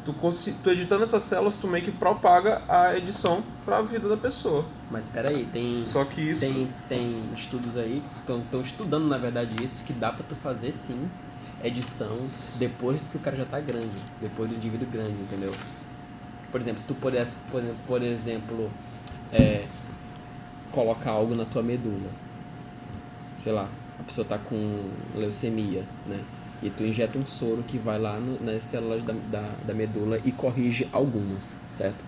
[0.04, 0.12] tu,
[0.64, 4.66] tu editando essas células, tu meio que propaga a edição para a vida da pessoa.
[4.90, 6.42] Mas espera aí, tem, Só que isso...
[6.42, 10.72] tem, tem estudos aí que estão estudando, na verdade, isso, que dá pra tu fazer
[10.72, 11.08] sim
[11.64, 12.18] edição
[12.56, 13.88] depois que o cara já tá grande,
[14.20, 15.54] depois do indivíduo grande, entendeu?
[16.52, 18.72] Por exemplo, se tu pudesse, por exemplo, por exemplo
[19.36, 19.66] é,
[20.72, 22.10] coloca algo na tua medula.
[23.38, 23.70] Sei lá,
[24.00, 26.20] a pessoa tá com leucemia, né?
[26.64, 30.20] E tu injeta um soro que vai lá no- nas células da, da, da medula
[30.24, 32.04] e corrige algumas, certo?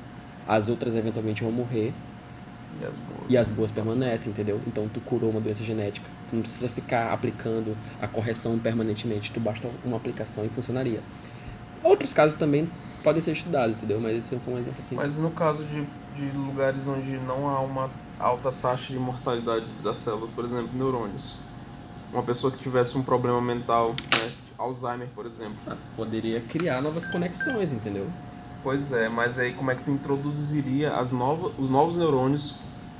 [0.47, 1.93] As outras eventualmente vão morrer
[2.81, 3.21] E as boas.
[3.29, 4.61] e as boas permanecem, entendeu?
[4.65, 6.07] Então tu curou uma doença genética.
[6.29, 11.01] Tu não precisa ficar aplicando a correção permanentemente, tu basta uma aplicação e funcionaria.
[11.83, 12.69] Outros casos também
[13.03, 13.99] podem ser estudados, entendeu?
[13.99, 14.95] Mas esse foi um exemplo assim.
[14.95, 15.85] Mas no caso de,
[16.15, 21.37] de lugares onde não há uma alta taxa de mortalidade das células, por exemplo, neurônios.
[22.11, 25.57] Uma pessoa que tivesse um problema mental, né, Alzheimer, por exemplo.
[25.67, 28.07] Ah, Poderia criar novas conexões, entendeu?
[28.63, 32.55] Pois é, mas aí como é que tu introduziria as novas, os novos neurônios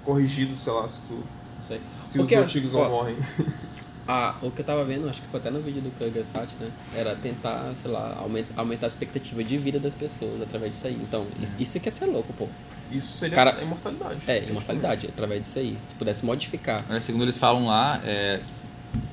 [0.06, 1.24] corrigidos, sei lá, se, tu,
[1.72, 1.82] aí.
[1.98, 3.18] se Porque, os antigos não ó, morrem?
[4.08, 6.70] Ah, o que eu tava vendo, acho que foi até no vídeo do Krugersat, né?
[6.96, 10.94] Era tentar, sei lá, aumentar, aumentar a expectativa de vida das pessoas através disso aí.
[10.96, 12.48] Então, isso, isso que é ser louco, pô.
[12.90, 14.22] Isso seria Cara- imortalidade.
[14.28, 15.78] É, imortalidade, através disso aí.
[15.86, 16.86] Se pudesse modificar.
[16.90, 18.40] Olha, Segundo eles falam lá, é,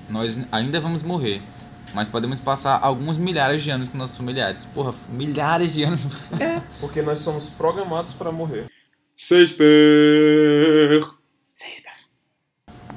[0.09, 1.43] nós ainda vamos morrer,
[1.93, 4.65] mas podemos passar alguns milhares de anos com nossos familiares.
[4.73, 6.31] Porra, milhares de anos.
[6.81, 8.67] Porque nós somos programados para morrer.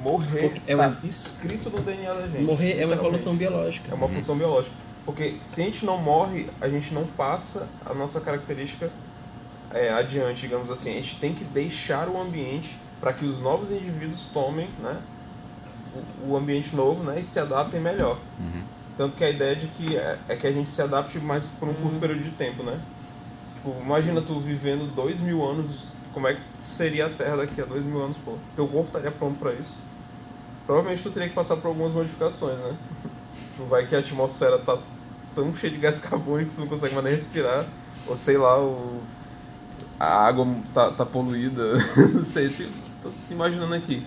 [0.02, 2.42] Morrer É tá uma- escrito no DNA da gente.
[2.42, 3.90] Morrer é uma evolução biológica.
[3.90, 4.74] É uma função biológica.
[5.04, 8.90] Porque se a gente não morre, a gente não passa a nossa característica
[9.72, 10.90] é, adiante, digamos assim.
[10.92, 15.00] A gente tem que deixar o ambiente para que os novos indivíduos tomem né,
[16.22, 18.18] o, o ambiente novo né, e se adaptem melhor.
[18.38, 18.62] Uhum.
[18.96, 21.68] Tanto que a ideia de que é, é que a gente se adapte mais por
[21.68, 22.80] um curto período de tempo, né?
[23.54, 27.64] Tipo, imagina tu vivendo dois mil anos, como é que seria a Terra daqui a
[27.64, 28.34] dois mil anos, pô?
[28.56, 29.76] Teu corpo estaria pronto para isso?
[30.66, 32.76] Provavelmente tu teria que passar por algumas modificações, né?
[33.56, 34.76] Tu vai que a atmosfera tá
[35.32, 37.66] tão cheia de gás carbônico que tu não consegue mais nem respirar.
[38.08, 39.00] Ou sei lá, o...
[40.00, 41.74] a água tá, tá poluída.
[42.12, 42.64] não sei, tô,
[43.00, 44.04] tô te imaginando aqui.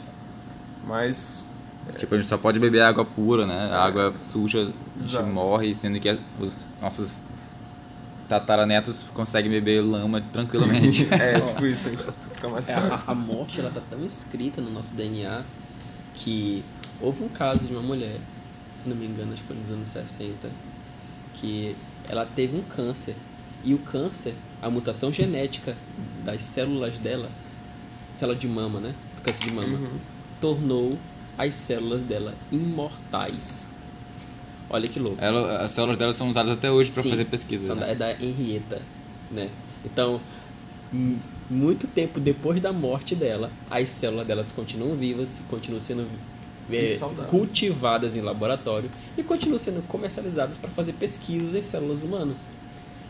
[0.86, 1.50] Mas
[1.98, 3.70] Tipo, a gente só pode beber água pura, né?
[3.72, 5.28] A água suja, a gente Exato.
[5.28, 7.22] morre, sendo que os nossos
[8.40, 11.06] tataranetos conseguem beber lama tranquilamente.
[11.14, 11.90] é, tipo isso,
[12.34, 12.94] fica mais É, fácil.
[13.08, 15.44] a, a morte ela tá tão escrita no nosso DNA
[16.14, 16.64] que
[17.02, 18.18] houve um caso de uma mulher,
[18.78, 20.50] se não me engano, acho que foi nos anos 60,
[21.34, 21.76] que
[22.08, 23.16] ela teve um câncer.
[23.64, 25.76] E o câncer, a mutação genética
[26.24, 27.30] das células dela,
[28.16, 28.96] célula de mama, né?
[29.22, 30.00] Câncer de mama, Uhum.
[30.40, 30.98] tornou
[31.38, 33.71] as células dela imortais.
[34.74, 35.18] Olha que louco.
[35.22, 37.68] Ela, as células dela são usadas até hoje para fazer pesquisa.
[37.68, 37.92] São da- né?
[37.92, 38.82] É da Henrietta,
[39.30, 39.50] né?
[39.84, 40.22] Então,
[41.50, 46.08] muito tempo depois da morte dela, as células delas continuam vivas, continuam sendo
[46.72, 52.48] é, cultivadas em laboratório e continuam sendo comercializadas para fazer pesquisas em células humanas.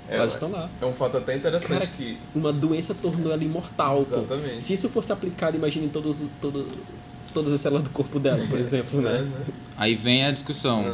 [0.10, 0.70] É, Elas estão lá.
[0.82, 2.18] É um fato até interessante Cara, que.
[2.34, 3.96] Uma doença tornou ela imortal.
[3.98, 4.02] pô.
[4.02, 4.64] Exatamente.
[4.64, 6.68] Se isso fosse aplicado, imagine em todos, todo,
[7.32, 9.28] todas as células do corpo dela, por exemplo, né?
[9.78, 10.86] Aí vem a discussão,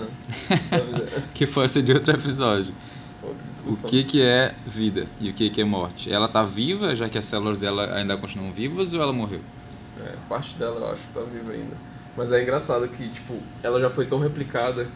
[0.51, 0.77] Ah,
[1.33, 2.73] que foi ser de outro episódio.
[3.21, 6.11] Outra O que, que é vida e o que, que é morte?
[6.11, 9.41] Ela tá viva, já que as células dela ainda continuam vivas, ou ela morreu?
[10.05, 11.75] É, parte dela eu acho que tá viva ainda.
[12.15, 14.87] Mas é engraçado que, tipo, ela já foi tão replicada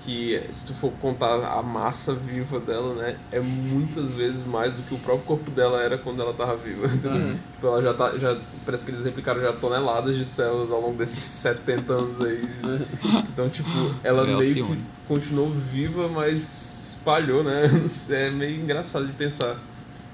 [0.00, 4.82] que se tu for contar a massa viva dela, né, é muitas vezes mais do
[4.82, 6.86] que o próprio corpo dela era quando ela tava viva.
[6.92, 7.36] entendeu?
[7.54, 10.96] Tipo, ela já tá, já, parece que eles replicaram já toneladas de células ao longo
[10.96, 12.48] desses 70 anos aí.
[13.32, 13.68] Então, tipo,
[14.02, 17.62] ela Ela meio que continuou viva, mas espalhou, né?
[18.10, 19.56] É meio engraçado de pensar.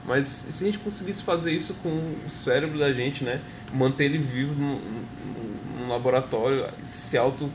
[0.06, 3.40] Mas se a gente conseguisse fazer isso com o cérebro da gente, né?
[3.72, 7.50] Manter ele vivo num, num- num laboratório, se auto.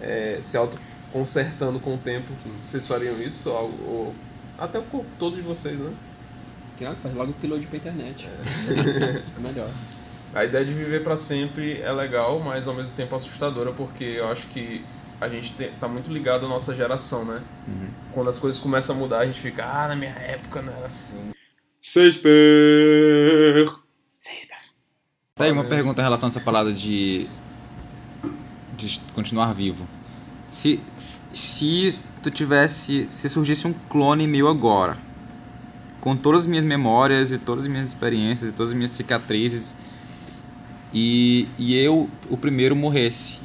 [0.00, 0.78] é, se auto
[1.12, 3.50] consertando com o tempo, vocês fariam isso?
[3.50, 4.14] Ou, ou-
[4.58, 5.92] até o corpo todo de vocês, né?
[6.76, 8.28] Claro, faz logo upload pra internet.
[9.36, 9.70] É melhor.
[10.34, 14.28] A ideia de viver para sempre é legal, mas ao mesmo tempo assustadora, porque eu
[14.28, 14.84] acho que
[15.20, 17.42] a gente tem, tá muito ligado à nossa geração, né?
[18.12, 20.86] Quando as coisas começam a mudar, a gente fica, ah, na minha época não era
[20.86, 21.30] assim.
[25.34, 27.26] Tá aí uma pergunta em relação a essa palavra de,
[28.76, 29.86] de continuar vivo.
[30.50, 30.80] Se,
[31.32, 34.96] se tu tivesse, se surgisse um clone meu agora,
[36.00, 39.74] com todas as minhas memórias e todas as minhas experiências e todas as minhas cicatrizes,
[40.92, 43.40] e, e eu, o primeiro, morresse,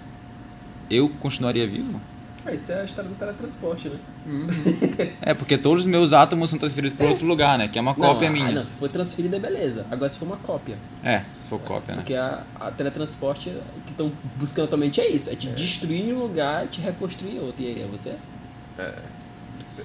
[0.89, 1.99] eu continuaria vivo?
[2.45, 3.97] Ah, isso é a história do teletransporte, né?
[5.21, 7.67] É, porque todos os meus átomos são transferidos para outro lugar, né?
[7.69, 8.51] Que é uma cópia não, ah, minha.
[8.51, 9.85] não, se for transferida, beleza.
[9.89, 10.77] Agora, se for uma cópia.
[11.03, 12.01] É, se for cópia, né?
[12.01, 13.49] Porque a, a teletransporte
[13.85, 17.37] que estão buscando atualmente é isso: é te destruir em um lugar e te reconstruir
[17.37, 17.63] em outro.
[17.63, 18.15] E aí, é você?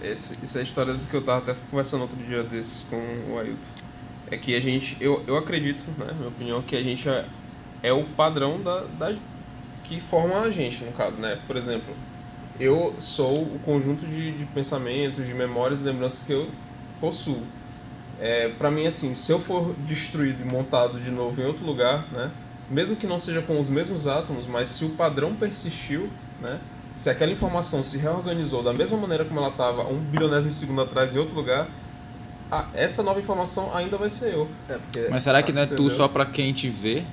[0.02, 2.96] Esse- Isso é a história do que eu tava até conversando outro dia desses com
[3.32, 3.56] o Ailton.
[4.30, 7.24] É que a gente, eu, eu acredito, né, na minha opinião, que a gente é,
[7.82, 9.14] é o padrão da, da
[9.84, 11.38] que forma a gente, no caso, né?
[11.46, 11.94] Por exemplo,
[12.58, 16.48] eu sou o conjunto de, de pensamentos, de memórias e lembranças que eu
[17.00, 17.42] possuo.
[18.20, 22.06] É, para mim, assim, se eu for destruído e montado de novo em outro lugar,
[22.12, 22.30] né?
[22.70, 26.58] Mesmo que não seja com os mesmos átomos, mas se o padrão persistiu, né?
[26.94, 30.80] Se aquela informação se reorganizou da mesma maneira como ela estava um bilionésimo de segundo
[30.80, 31.68] atrás em outro lugar,
[32.50, 34.48] a, essa nova informação ainda vai ser eu.
[34.68, 35.90] É, porque Mas será que não é tu Entendeu?
[35.90, 37.04] só pra quem te vê?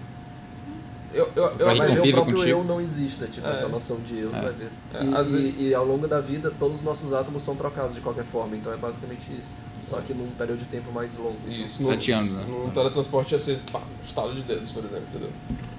[1.15, 2.49] Eu, eu, eu, Vai ver o próprio contigo.
[2.49, 3.51] eu não exista, tipo, É.
[3.51, 4.33] essa noção de eu É.
[4.33, 4.69] não vai ver.
[4.93, 7.55] É, E, às e- vezes- e ao longo da vida, todos os nossos átomos são
[7.55, 9.53] trocados de qualquer forma, então é basicamente isso.
[9.85, 11.37] Só que num período de tempo mais longo.
[11.47, 12.45] Isso, Sete no, anos, né?
[12.47, 15.29] No teletransporte ia ser pá, um estalo de dedos, por exemplo, entendeu?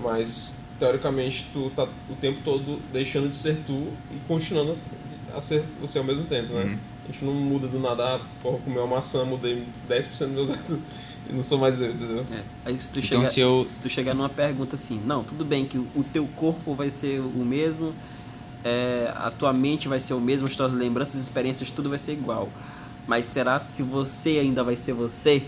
[0.01, 4.91] Mas, teoricamente, tu tá o tempo todo deixando de ser tu e continuando a ser,
[5.35, 6.65] a ser você ao mesmo tempo, né?
[6.65, 6.79] Uhum.
[7.05, 10.51] A gente não muda do nada, ah, porra, comeu uma maçã, mudei 10% dos meus
[10.51, 10.79] atos
[11.29, 12.25] e não sou mais eu, entendeu?
[12.33, 15.23] É, Aí se tu, Então, chegar, se eu- se tu chegar numa pergunta assim, não,
[15.25, 17.95] tudo bem que o, teu corpo vai ser o mesmo,
[18.65, 22.13] é, a tua mente vai ser o mesmo, as tuas lembranças, experiências, tudo vai ser
[22.13, 22.49] igual.
[23.07, 25.45] Mas será se você ainda vai ser você?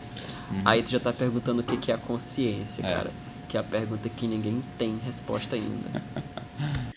[0.65, 2.95] Aí tu já tá perguntando o que, que é a consciência, É.
[2.95, 3.11] cara.
[3.49, 6.03] Que é a pergunta que ninguém tem resposta ainda.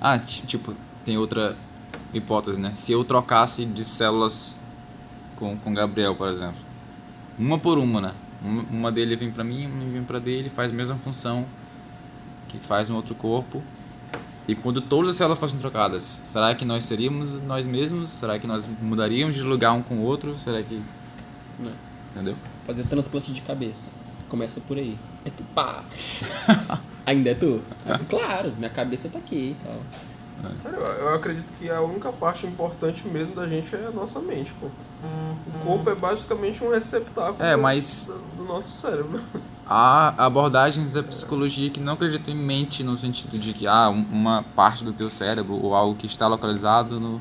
[0.00, 1.56] Ah, ti- tipo, tem outra
[2.12, 2.72] hipótese, né?
[2.74, 4.54] Se eu trocasse de células
[5.36, 6.60] com com Gabriel, por exemplo.
[7.38, 8.14] Uma por uma, né?
[8.42, 11.46] Uma, uma dele vem pra mim, uma vem pra dele, faz a mesma função
[12.48, 13.62] que faz um outro corpo.
[14.48, 18.10] E quando todas as células fossem trocadas, será que nós seríamos nós mesmos?
[18.10, 20.36] Será que nós mudaríamos de lugar um com o outro?
[20.38, 20.80] Será que.
[21.58, 21.72] Não.
[22.12, 22.36] Entendeu?
[22.64, 23.90] Fazer transplante de cabeça.
[24.28, 24.96] Começa por aí.
[25.24, 25.84] É tu, pá!
[27.04, 27.62] ainda é tu?
[27.84, 29.80] É tu, Claro, minha cabeça tá aqui e tal.
[30.62, 34.52] Cara, eu, acredito que a única parte importante mesmo da gente é a nossa mente,
[34.60, 34.66] pô.
[34.66, 39.20] O corpo é basicamente um receptáculo É, do- mas- do, do nosso cérebro.
[39.68, 44.06] Há abordagens da psicologia que não acreditam em mente no sentido de que ah, um-
[44.12, 47.20] uma parte do teu cérebro ou algo que está localizado no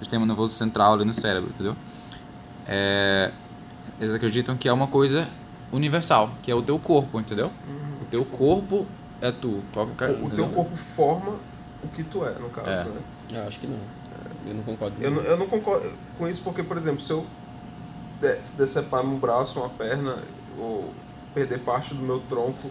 [0.00, 1.76] sistema nervoso central ali no cérebro, entendeu?
[2.66, 3.30] É,
[4.00, 5.28] eles acreditam que é uma coisa
[5.72, 7.50] universal, que é o teu corpo, entendeu?
[8.02, 8.86] O teu corpo
[9.20, 9.62] é tu.
[9.72, 10.64] Qualquer, O, o seu entendeu?
[10.64, 11.36] corpo forma
[11.82, 12.84] o que tu é, no caso, É.
[12.84, 13.00] né?
[13.32, 13.78] Eu acho que não.
[14.46, 14.96] Eu não concordo.
[15.00, 17.26] Eu, não- eu não concordo com isso porque, por exemplo, se eu
[18.20, 20.18] de- decepar um braço, uma perna,
[20.58, 20.92] ou
[21.34, 22.70] perder parte do meu tronco,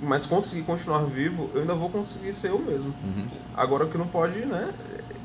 [0.00, 2.94] mas conseguir continuar vivo, eu ainda vou conseguir ser eu mesmo.
[3.02, 3.26] Uhum.
[3.56, 4.72] Agora o que não pode, né?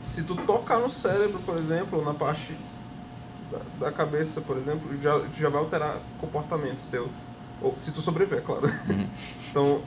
[0.05, 2.55] Se tu tocar no cérebro, por exemplo, ou na parte
[3.51, 7.09] da, da cabeça, por exemplo, já, já vai alterar comportamentos teu.
[7.61, 8.67] Ou se tu sobreviver, claro.
[8.89, 9.07] Uhum.
[9.51, 9.81] Então,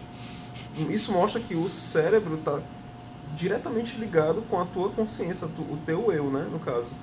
[0.90, 2.58] isso mostra que o cérebro está
[3.36, 6.94] diretamente ligado com a tua consciência, o teu eu, né, no caso.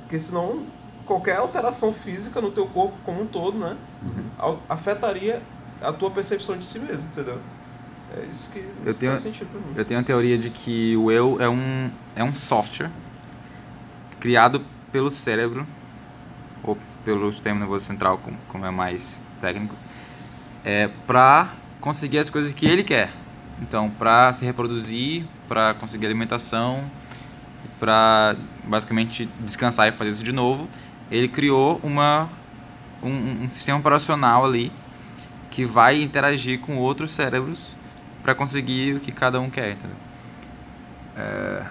[0.00, 0.64] Porque senão
[1.04, 4.58] qualquer alteração física no teu corpo como um todo, né, Uhum.
[4.68, 5.42] afetaria
[5.80, 7.38] a tua percepção de si mesmo, entendeu?
[8.16, 9.74] É isso que Eu tenho- faz sentido pra mim.
[9.76, 12.90] Eu tenho a teoria de que o eu é um, é um software
[14.20, 15.66] criado pelo cérebro,
[16.62, 19.74] ou pelo sistema nervoso central, como, como é mais técnico,
[20.64, 23.12] é, para conseguir as coisas que ele quer.
[23.60, 26.84] Então, para se reproduzir, para conseguir alimentação,
[27.78, 30.68] para basicamente descansar e fazer isso de novo,
[31.10, 32.28] ele criou uma,
[33.02, 34.72] um- um, sistema operacional ali
[35.50, 37.58] que vai interagir com outros cérebros
[38.22, 39.96] para conseguir o que cada um quer, entendeu?
[41.16, 41.62] É,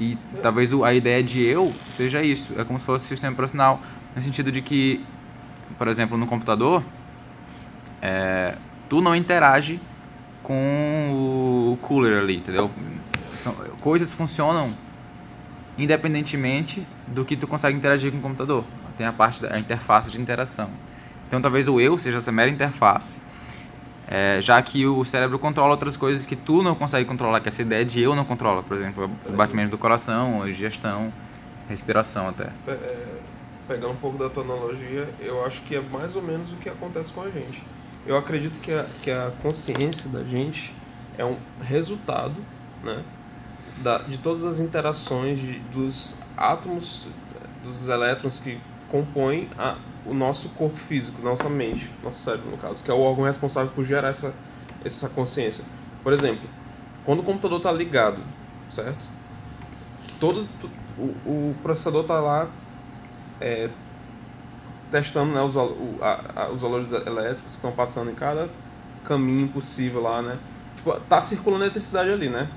[0.00, 3.80] e talvez a ideia de eu seja isso, é como se fosse um sistema operacional,
[4.16, 5.04] no sentido de que,
[5.76, 6.82] por exemplo, no computador,
[8.00, 8.56] é,
[8.88, 9.80] tu não interage
[10.42, 12.70] com o cooler ali, entendeu?
[13.36, 14.72] São, coisas funcionam
[15.76, 18.64] independentemente do que tu consegue interagir com o computador.
[18.96, 20.70] Tem a parte da a interface de interação.
[21.28, 23.20] Então talvez o eu seja essa mera interface,
[24.08, 27.60] é, já que o cérebro controla outras coisas que tu não consegue controlar, que essa
[27.62, 31.12] ideia de eu não controla, por exemplo, o batimento do coração, a digestão,
[31.68, 32.48] respiração até.
[32.66, 33.06] É, é,
[33.68, 36.70] pegando um pouco da tua analogia, eu acho que é mais ou menos o que
[36.70, 37.62] acontece com a gente.
[38.08, 40.74] Eu acredito que a, que a consciência da gente
[41.18, 42.34] é um resultado
[42.82, 43.04] né,
[43.82, 47.06] da, de todas as interações de, dos átomos,
[47.62, 48.58] dos elétrons que
[48.90, 52.98] compõem a, o nosso corpo físico, nossa mente, nosso cérebro, no caso, que é o
[53.00, 54.34] órgão responsável por gerar essa,
[54.82, 55.62] essa consciência.
[56.02, 56.48] Por exemplo,
[57.04, 58.22] quando o computador está ligado,
[58.70, 59.06] certo?
[60.18, 62.48] Todos, tu- o, o processador está lá
[63.38, 63.68] é,
[64.90, 68.48] testando né, os, o- a- os valores elétricos que estão passando em cada
[69.04, 70.38] caminho possível lá, né?
[70.76, 72.48] Tipo, tá circulando eletricidade ali, né?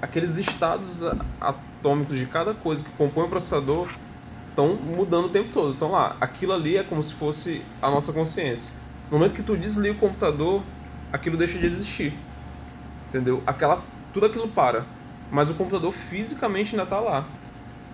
[0.00, 1.02] Aqueles estados
[1.40, 3.88] atômicos de cada coisa que compõe o processador
[4.50, 5.72] estão mudando o tempo todo.
[5.74, 8.72] Então lá, aquilo ali é como se fosse a nossa consciência.
[9.10, 10.62] No momento que tu desliga o computador,
[11.12, 12.12] aquilo deixa de existir.
[13.08, 13.42] Entendeu?
[13.46, 13.82] Aquela,
[14.12, 14.84] tudo aquilo para.
[15.30, 17.24] Mas o computador fisicamente ainda está lá.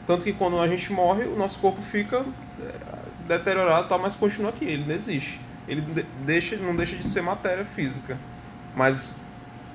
[0.06, 2.24] Tanto que quando a gente morre, o nosso corpo fica
[2.60, 2.74] é,
[3.38, 5.40] deteriorado, tá, mas continua aqui, ele não existe.
[5.68, 5.82] Ele
[6.24, 8.18] deixa, não deixa de ser matéria física.
[8.74, 9.20] Mas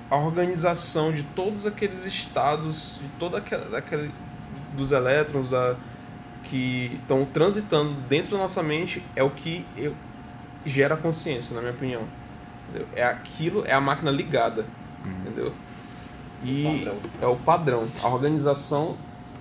[0.10, 4.12] a organização de todos aqueles estados, de toda aquela, aquele,
[4.76, 5.76] dos elétrons da,
[6.43, 9.95] que estão transitando dentro da nossa mente é o que eu,
[10.66, 12.03] gera consciência, na minha opinião.
[12.70, 12.88] Entendeu?
[12.95, 14.66] É aquilo, é a máquina ligada,
[15.06, 15.12] uhum.
[15.22, 15.53] entendeu?
[16.43, 16.88] E
[17.22, 18.97] o é o padrão, a organização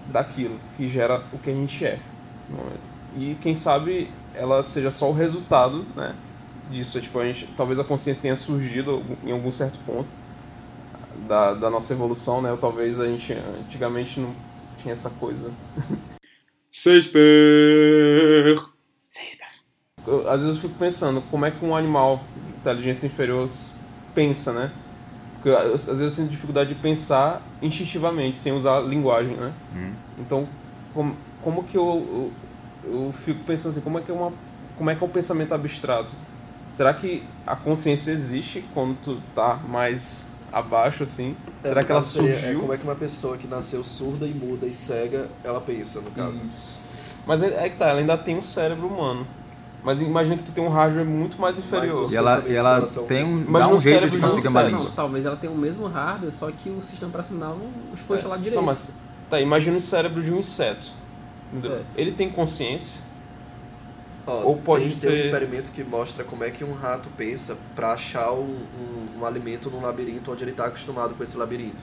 [0.07, 1.99] daquilo que gera o que a gente é
[2.49, 2.94] no momento.
[3.17, 6.15] E quem sabe ela seja só o resultado, né,
[6.71, 6.99] disso.
[6.99, 10.09] É, tipo, a gente, talvez a consciência tenha surgido em algum certo ponto
[11.27, 12.51] da, da nossa evolução, né?
[12.51, 14.35] Ou talvez a gente antigamente não
[14.79, 15.53] tinha essa coisa.
[16.73, 18.57] Seisper!
[19.09, 19.47] Seisper.
[20.29, 23.49] Às vezes eu fico pensando como é que um animal de inteligência inferior
[24.15, 24.73] pensa, né?
[25.35, 29.53] Porque às vezes eu sinto dificuldade de pensar instintivamente, sem usar linguagem, né?
[29.75, 29.95] Hum.
[30.19, 30.49] Então,
[30.93, 32.33] como, como que eu, eu,
[32.87, 34.33] eu, fico pensando assim, como é que é uma
[34.77, 36.11] como é que é um pensamento abstrato?
[36.71, 41.37] Será que a consciência existe quando tu tá mais abaixo, assim?
[41.63, 42.51] É, Será que ela surgiu?
[42.51, 46.01] É como é que uma pessoa que nasceu surda e muda e cega, ela pensa,
[46.01, 46.41] no caso.
[46.45, 46.81] Isso.
[47.27, 49.27] Mas é, é que tá, ela ainda tem um cérebro humano.
[49.85, 52.11] Mas imagina que tu tem um hardware muito mais inferior.
[52.11, 54.91] E ela, e ela tem um, dá um jeito de conseguir uma língua.
[54.97, 58.19] talvez ela tenha o mesmo hardware, só que o sistema operacional não foi é.
[58.19, 58.59] instalado direito.
[58.59, 58.93] Não, mas
[59.29, 60.91] tá, imagina o cérebro de um inseto.
[61.97, 63.03] Ele tem consciência,
[64.27, 65.07] Ó, Ou pode tem, ser...
[65.09, 69.19] tem um experimento que mostra como é que um rato pensa para achar um, um,
[69.19, 71.83] um, alimento num labirinto onde ele está acostumado com esse labirinto.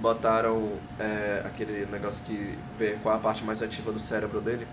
[0.00, 4.66] Botaram é, aquele negócio que vê qual a parte mais ativa do cérebro dele.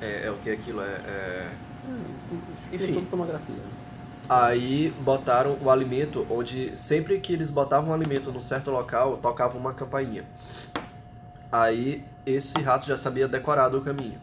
[0.00, 0.82] É, é o que aquilo?
[0.82, 1.48] É, é...
[1.88, 2.40] Hum,
[2.72, 3.06] Enfim.
[3.10, 3.54] Tomografia.
[4.28, 9.56] Aí botaram o alimento onde sempre que eles botavam um alimento num certo local, tocava
[9.56, 10.24] uma campainha.
[11.50, 14.18] Aí esse rato já sabia decorar o caminho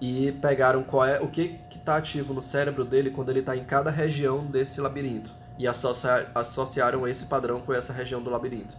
[0.00, 3.64] e pegaram qual é o que está ativo no cérebro dele quando ele está em
[3.64, 8.76] cada região desse labirinto e associa, associaram esse padrão com essa região do labirinto.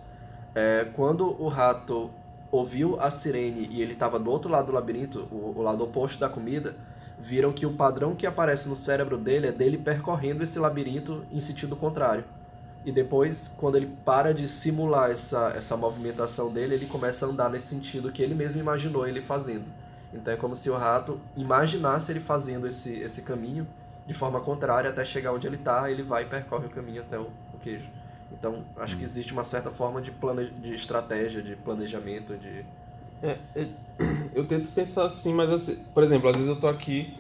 [0.54, 2.10] É, quando o rato
[2.52, 6.20] ouviu a sirene e ele estava do outro lado do labirinto, o, o, lado oposto
[6.20, 6.76] da comida,
[7.20, 11.40] viram que o padrão que aparece no cérebro dele é dele percorrendo esse labirinto em
[11.40, 12.24] sentido contrário.
[12.88, 17.50] E depois, quando ele para de simular essa, essa movimentação dele, ele começa a andar
[17.50, 19.66] nesse sentido que ele mesmo imaginou ele fazendo.
[20.14, 23.68] Então é como se o rato imaginasse ele fazendo esse, esse caminho
[24.08, 27.20] de forma contrária até chegar onde ele está, ele vai e percorre o caminho até
[27.20, 27.90] o, o queijo.
[28.32, 29.06] Então acho que hum.
[29.06, 30.50] existe uma certa forma de, plane...
[30.52, 32.66] de estratégia, de planejamento, de...
[33.22, 33.68] É, é,
[34.34, 37.14] eu tento pensar assim, mas assim, por exemplo, às vezes eu tô aqui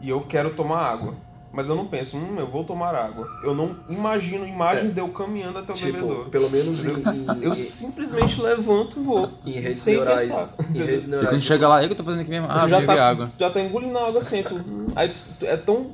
[0.00, 1.14] e eu quero tomar água
[1.54, 3.28] mas eu não penso, hum, eu vou tomar água.
[3.44, 4.92] Eu não imagino imagens é.
[4.92, 6.28] de eu caminhando até o tipo, bebedouro.
[6.28, 9.30] Pelo menos em, em, Eu simplesmente levanto e vou.
[9.46, 10.26] Em redes sem neurais.
[10.26, 10.48] Pensar.
[10.74, 11.28] Em redes neurais.
[11.28, 12.48] E quando chega lá, eu que tô fazendo aqui mesmo.
[12.50, 13.30] Ah, já tá, água.
[13.38, 14.42] Já tá engolindo a água assim.
[14.42, 14.64] Tu,
[14.96, 15.92] aí é tão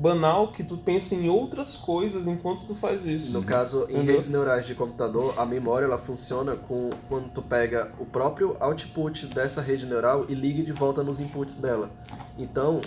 [0.00, 3.32] banal que tu pensa em outras coisas enquanto tu faz isso.
[3.32, 7.90] No caso, em redes neurais de computador, a memória ela funciona com quando tu pega
[7.98, 11.90] o próprio output dessa rede neural e liga de volta nos inputs dela.
[12.38, 12.82] Então,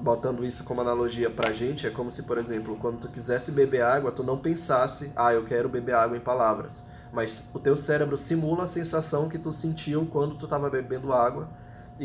[0.00, 3.82] botando isso como analogia pra gente, é como se, por exemplo, quando tu quisesse beber
[3.82, 6.88] água, tu não pensasse, ah, eu quero beber água em palavras.
[7.12, 11.48] Mas o teu cérebro simula a sensação que tu sentiu quando tu estava bebendo água
[11.98, 12.04] e,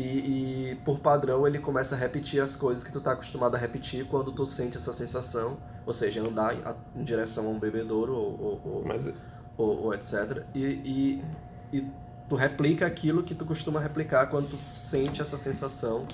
[0.70, 4.04] e, por padrão ele começa a repetir as coisas que tu está acostumado a repetir
[4.06, 8.60] quando tu sente essa sensação, ou seja, andar em, em direção a um bebedouro ou,
[8.64, 9.12] ou, Mas...
[9.56, 10.42] ou, ou etc.
[10.52, 11.24] E, e,
[11.72, 11.90] e
[12.28, 16.06] tu replica aquilo que tu costuma replicar quando tu sente essa sensação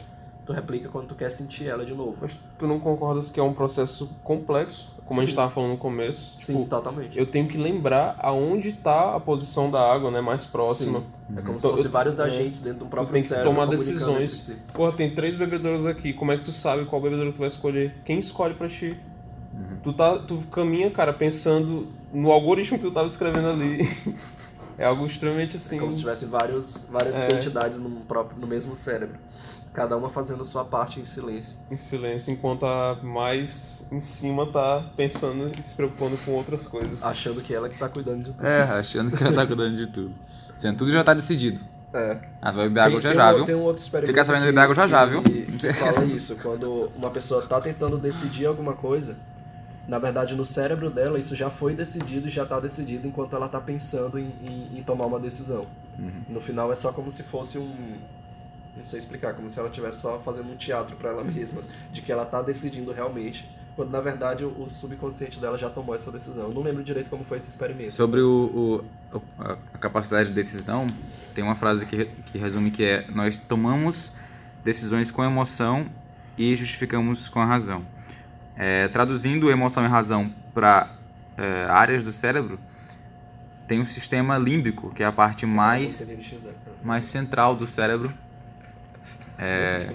[0.45, 2.16] tu replica quando tu quer sentir ela de novo.
[2.20, 5.18] Mas tu não concordas que é um processo complexo, como Sim.
[5.18, 6.36] a gente estava falando no começo?
[6.41, 7.18] Sim, tipo, totalmente.
[7.18, 11.01] Eu tenho que lembrar aonde está a posição da água, né, mais próxima.
[11.01, 11.07] Sim.
[11.38, 13.45] É como então, se fosse eu, vários é, agentes dentro do próprio Tu tem que
[13.45, 14.30] tomar decisões.
[14.30, 14.57] Si.
[14.72, 17.95] Porra, tem três bebedouros aqui, como é que tu sabe qual bebedouro tu vai escolher?
[18.05, 18.97] Quem escolhe para ti?
[19.53, 19.78] Uhum.
[19.82, 23.80] Tu, tá, tu caminha, cara, pensando no algoritmo que tu tava escrevendo ali.
[24.78, 25.76] é algo extremamente assim...
[25.76, 27.28] É como se tivesse vários, várias é.
[27.28, 29.18] identidades no, próprio, no mesmo cérebro
[29.73, 31.57] cada uma fazendo a sua parte em silêncio.
[31.71, 37.05] Em silêncio, enquanto a mais em cima tá pensando e se preocupando com outras coisas.
[37.05, 38.47] Achando que ela que tá cuidando de tudo.
[38.47, 40.12] É, achando que ela tá cuidando de tudo.
[40.57, 41.61] Sendo tudo já tá decidido.
[41.93, 42.18] É.
[42.41, 43.45] Ah, vai beber água já já, viu?
[43.45, 45.23] Tem um outro experimento Fica sabendo beber água já já, viu?
[45.23, 49.16] Que fala isso, quando uma pessoa tá tentando decidir alguma coisa,
[49.89, 53.49] na verdade no cérebro dela isso já foi decidido e já tá decidido enquanto ela
[53.49, 55.66] tá pensando em, em, em tomar uma decisão.
[55.99, 56.23] Uhum.
[56.29, 57.99] No final é só como se fosse um
[58.77, 61.62] Não sei explicar, como se ela estivesse só fazendo um teatro para ela mesma,
[61.93, 66.11] de que ela tá decidindo realmente, quando na verdade o subconsciente dela já tomou essa
[66.11, 66.45] decisão.
[66.49, 67.93] Eu não lembro direito como foi esse experimento.
[67.93, 70.87] Sobre o, o- a capacidade de decisão,
[71.35, 74.12] tem uma frase que, que resume que é nós tomamos
[74.64, 75.87] decisões com emoção
[76.39, 77.85] e justificamos com a razão.
[78.57, 80.91] É, traduzindo emoção e razão para
[81.71, 82.59] áreas do cérebro,
[83.66, 86.07] tem um sistema límbico, que é a parte mais,
[86.85, 88.12] mais central do cérebro.
[89.41, 89.88] É,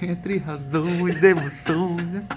[0.02, 2.14] entre razões, emoções.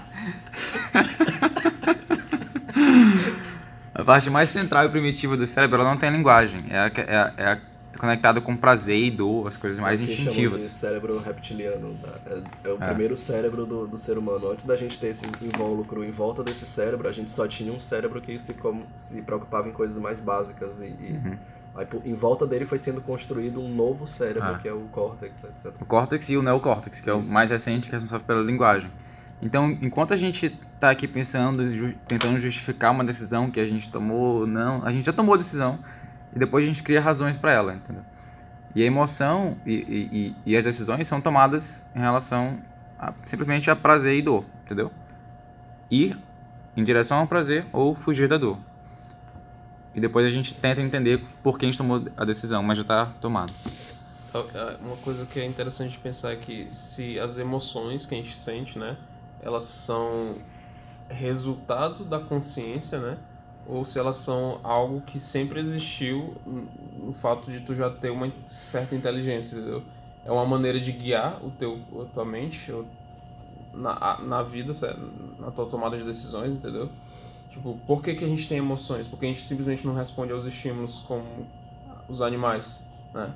[3.94, 6.64] A parte mais central e primitiva do cérebro, ela não tem linguagem.
[6.68, 7.60] É, é, a- é a-
[7.92, 10.60] é conectada com prazer e dor, as coisas mais É instintivas.
[10.62, 11.94] de cérebro reptiliano.
[12.02, 12.08] tá?
[12.26, 14.50] É, é o primeiro cérebro do, do ser humano.
[14.50, 17.78] Antes da gente ter esse invólucro em volta desse cérebro, a gente só tinha um
[17.78, 20.80] cérebro que se, com- se preocupava em coisas mais básicas.
[20.80, 21.38] E, e Uhum.
[21.74, 24.58] Aí, em volta dele foi sendo construído um novo cérebro, Ah.
[24.58, 25.72] que é o córtex, etc.
[25.80, 28.90] O córtex e o neocórtex, que é o mais recente, que é responsável pela linguagem.
[29.42, 33.90] Então, enquanto a gente está aqui pensando, ju- tentando justificar uma decisão que a gente
[33.90, 35.78] tomou ou não, a gente já tomou a decisão
[36.34, 38.02] e depois a gente cria razões para ela, entendeu?
[38.74, 42.58] E a emoção e, e, e- e as decisões são tomadas em relação
[42.98, 44.90] a, simplesmente a prazer e dor, entendeu?
[45.90, 46.16] Ir
[46.76, 48.58] em direção ao prazer ou fugir da dor.
[49.94, 52.82] E depois a gente tenta entender por que a gente tomou a decisão, mas já
[52.82, 53.52] está tomado.
[54.28, 58.18] Então, é, Uma coisa que é interessante pensar é que se as emoções que a
[58.18, 58.96] gente sente, né,
[59.40, 60.36] elas são
[61.08, 63.18] resultado da consciência, né,
[63.66, 68.30] ou se elas são algo que sempre existiu no- fato de tu já ter uma
[68.46, 69.82] certa inteligência, entendeu?
[70.24, 72.72] É uma maneira de guiar o teu, a tua mente
[73.72, 74.72] na, na vida,
[75.38, 76.88] na tua tomada de decisões, entendeu?
[77.54, 79.06] Tipo, por que, que a gente tem emoções?
[79.06, 81.24] Porque a gente simplesmente não responde aos estímulos como
[82.08, 83.32] os animais, né?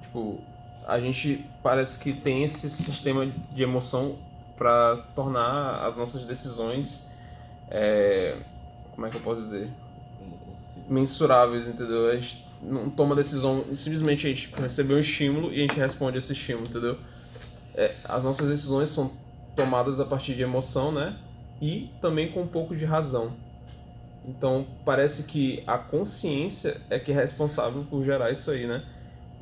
[0.00, 0.38] Tipo,
[0.86, 4.16] a gente parece que tem esse sistema de emoção
[4.56, 7.16] para tornar as nossas decisões,
[7.68, 8.38] é,
[8.92, 9.68] como é que eu posso dizer,
[10.88, 12.10] mensuráveis, entendeu?
[12.10, 16.16] A gente não toma decisão, simplesmente a gente recebeu um estímulo e a gente responde
[16.16, 16.96] esse estímulo, entendeu?
[17.74, 19.10] É, as nossas decisões são
[19.56, 21.18] tomadas a partir de emoção, né?
[21.62, 23.32] E também com um pouco de razão.
[24.26, 28.84] Então parece que a consciência é que é responsável por gerar isso aí, né?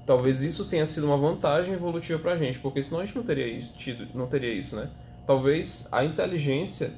[0.06, 3.46] Talvez isso tenha sido uma vantagem evolutiva pra gente, porque senão a gente não teria
[3.46, 4.90] isso, tido, não teria isso, né?
[5.26, 6.92] Talvez a inteligência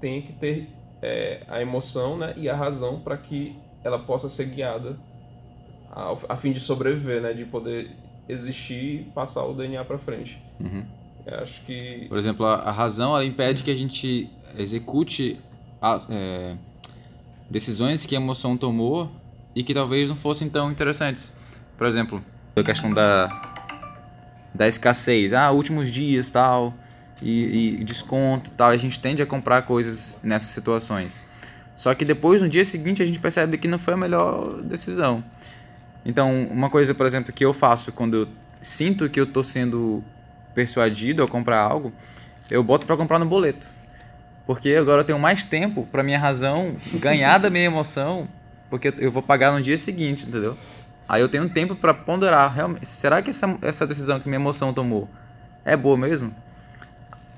[0.00, 0.68] tenha que ter
[1.02, 4.98] é, a emoção né, e a razão para que ela possa ser guiada
[5.90, 7.32] a, a fim de sobreviver, né?
[7.32, 7.90] De poder
[8.28, 10.42] existir e passar o DNA para frente.
[10.60, 10.84] Uhum.
[11.26, 15.38] Eu acho que Por exemplo, a, a razão ela impede que a gente execute
[15.80, 16.54] a- é,
[17.50, 19.10] decisões que a emoção tomou
[19.54, 21.32] e que talvez não fossem tão interessantes.
[21.76, 22.22] Por exemplo,
[22.56, 23.28] a questão da,
[24.54, 25.32] da escassez.
[25.32, 26.74] Ah, últimos dias tal,
[27.22, 28.70] e, e desconto tal.
[28.70, 31.22] A gente tende a comprar coisas nessas situações.
[31.74, 35.22] Só que depois, no dia seguinte, a gente percebe que não foi a melhor decisão.
[36.04, 38.28] Então, uma coisa, por exemplo, que eu faço quando eu
[38.60, 40.02] sinto que eu estou sendo
[40.54, 41.92] persuadido a comprar algo,
[42.50, 43.70] eu boto para comprar no boleto.
[44.48, 48.26] Porque agora eu tenho mais tempo para minha razão ganhar da minha emoção,
[48.70, 50.56] porque eu vou pagar no dia seguinte, entendeu?
[51.06, 54.72] Aí eu tenho tempo para ponderar, realmente, será que essa, essa decisão que minha emoção
[54.72, 55.06] tomou
[55.66, 56.34] é boa mesmo?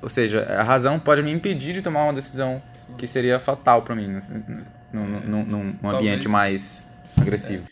[0.00, 2.62] Ou seja, a razão pode me impedir de tomar uma decisão
[2.96, 6.02] que seria fatal para mim, num, num, num, num Talvez.
[6.02, 6.88] ambiente mais
[7.20, 7.66] agressivo.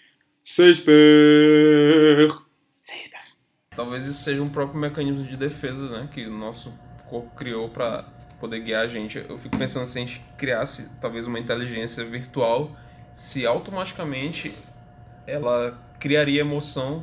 [3.71, 6.09] talvez isso seja um próprio mecanismo de defesa, né?
[6.13, 6.77] Que o nosso
[7.09, 9.19] corpo criou para poder guiar a gente.
[9.29, 12.71] Eu fico pensando se a gente criasse talvez uma inteligência virtual,
[13.13, 14.53] se automaticamente
[15.27, 17.03] ela criaria emoção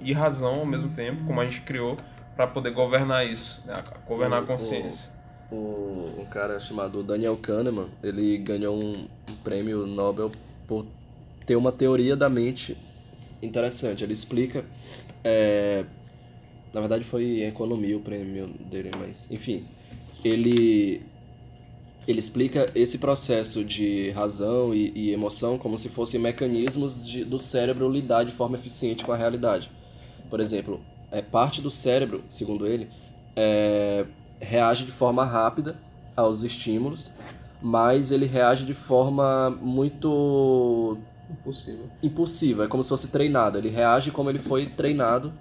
[0.00, 1.96] e razão ao mesmo tempo, como a gente criou,
[2.34, 3.82] para poder governar isso, né?
[4.06, 5.10] governar a O- consciência.
[5.50, 10.30] O, um cara chamado Daniel Kahneman, ele ganhou um, um prêmio Nobel
[10.66, 10.84] por
[11.46, 12.76] ter uma teoria da mente
[13.40, 14.02] interessante.
[14.02, 14.64] Ele explica,
[15.22, 15.84] é,
[16.74, 19.64] na verdade foi em economia o prêmio dele, mas enfim,
[20.24, 21.02] ele
[22.06, 27.36] ele explica esse processo de razão e, e emoção como se fossem mecanismos de, do
[27.36, 29.70] cérebro lidar de forma eficiente com a realidade.
[30.30, 32.88] Por exemplo, é parte do cérebro, segundo ele,
[33.34, 34.06] é,
[34.38, 35.76] reage de forma rápida
[36.16, 37.10] aos estímulos,
[37.60, 40.96] mas ele reage de forma muito
[41.30, 41.90] Impossível.
[42.02, 43.58] impulsiva, é como se fosse treinado.
[43.58, 45.32] Ele reage como ele foi treinado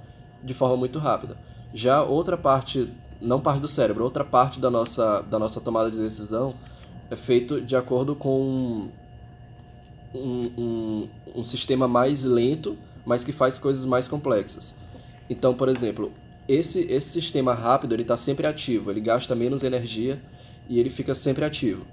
[0.44, 1.38] de forma muito rápida.
[1.74, 2.90] Já outra parte,
[3.22, 6.54] não parte do cérebro, outra parte da nossa, da nossa tomada de decisão
[7.10, 8.90] é feito de acordo com
[10.14, 14.76] um, um, um sistema mais lento, mas que faz coisas mais complexas.
[15.30, 16.12] Então, por exemplo,
[16.48, 20.22] esse, esse sistema rápido ele está sempre ativo, ele gasta menos energia
[20.70, 21.86] e ele fica sempre ativo.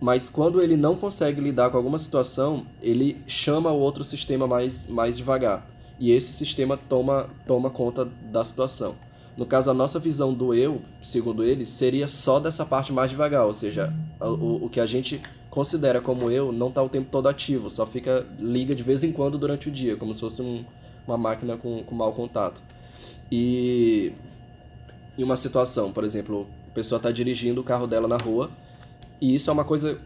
[0.00, 4.86] Mas quando ele não consegue lidar com alguma situação, ele chama o outro sistema mais,
[4.88, 5.64] mais devagar.
[5.98, 8.96] E esse sistema toma, toma conta da situação.
[9.36, 13.46] No caso, a nossa visão do eu, segundo ele, seria só dessa parte mais devagar,
[13.46, 17.28] ou seja, o, o que a gente considera como eu não está o tempo todo
[17.28, 20.64] ativo, só fica liga de vez em quando durante o dia, como se fosse um,
[21.06, 22.60] uma máquina com, com mau contato.
[23.30, 24.12] E
[25.16, 28.50] em uma situação, por exemplo, a pessoa está dirigindo o carro dela na rua
[29.20, 30.00] e isso é uma coisa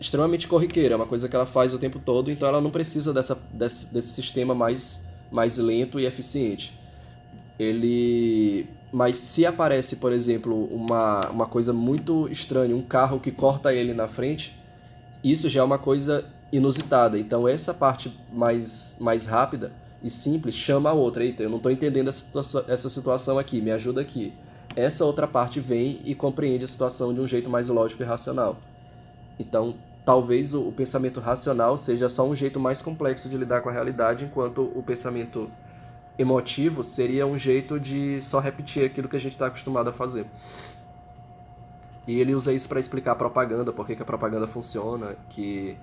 [0.00, 3.12] extremamente corriqueira, é uma coisa que ela faz o tempo todo, então ela não precisa
[3.12, 6.77] dessa, desse, desse sistema mais, mais lento e eficiente.
[7.58, 8.68] Ele.
[8.90, 13.92] Mas se aparece, por exemplo, uma, uma coisa muito estranha, um carro que corta ele
[13.92, 14.58] na frente,
[15.22, 17.18] isso já é uma coisa inusitada.
[17.18, 21.22] Então essa parte mais, mais rápida e simples chama a outra.
[21.22, 24.32] Eita, eu não estou entendendo essa, essa situação aqui, me ajuda aqui
[24.78, 28.58] essa outra parte vem e compreende a situação de um jeito mais lógico e racional.
[29.38, 33.68] Então, talvez o, o pensamento racional seja só um jeito mais complexo de lidar com
[33.68, 35.50] a realidade, enquanto o pensamento
[36.18, 40.26] emotivo seria um jeito de só repetir aquilo que a gente está acostumado a fazer.
[42.06, 45.76] E ele usa isso para explicar a propaganda, por que a propaganda funciona, que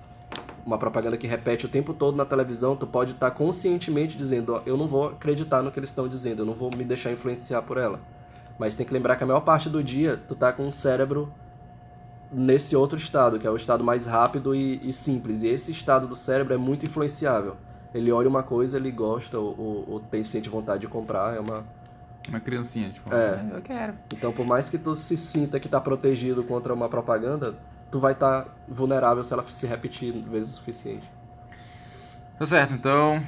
[0.66, 4.60] uma propaganda que repete o tempo todo na televisão, tu pode estar tá conscientemente dizendo,
[4.66, 7.62] eu não vou acreditar no que eles estão dizendo, eu não vou me deixar influenciar
[7.62, 8.00] por ela.
[8.58, 11.32] Mas tem que lembrar que a maior parte do dia tu tá com o cérebro
[12.32, 15.42] nesse outro estado, que é o estado mais rápido e, e simples.
[15.42, 17.56] E esse estado do cérebro é muito influenciável.
[17.96, 21.40] Ele olha uma coisa, ele gosta ou, ou, ou tem sente vontade de comprar, é
[21.40, 21.64] uma
[22.28, 23.40] uma criancinha, tipo, é.
[23.52, 23.94] eu quero.
[24.12, 27.54] Então, por mais que tu se sinta que tá protegido contra uma propaganda,
[27.90, 31.08] tu vai estar tá vulnerável se ela se repetir vezes o suficiente.
[32.38, 33.22] Tá certo, então.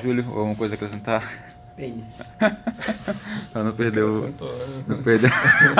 [0.00, 1.52] Júlio, alguma coisa a acrescentar?
[1.76, 2.20] Pênis.
[3.54, 4.22] Ela não perdeu.
[4.22, 4.32] Né?
[4.86, 5.30] Não perdeu.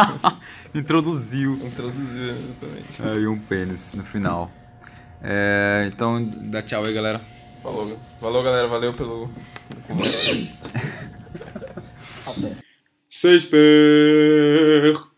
[0.75, 1.55] Introduziu.
[1.55, 3.03] Introduziu, exatamente.
[3.03, 4.51] Aí um pênis no final.
[5.23, 7.21] É, então, dá tchau aí, galera.
[7.63, 7.99] Falou.
[8.21, 8.69] Valeu, galera.
[8.69, 9.31] Valeu pelo.
[12.27, 12.57] Até.
[13.09, 15.12] Seis pés.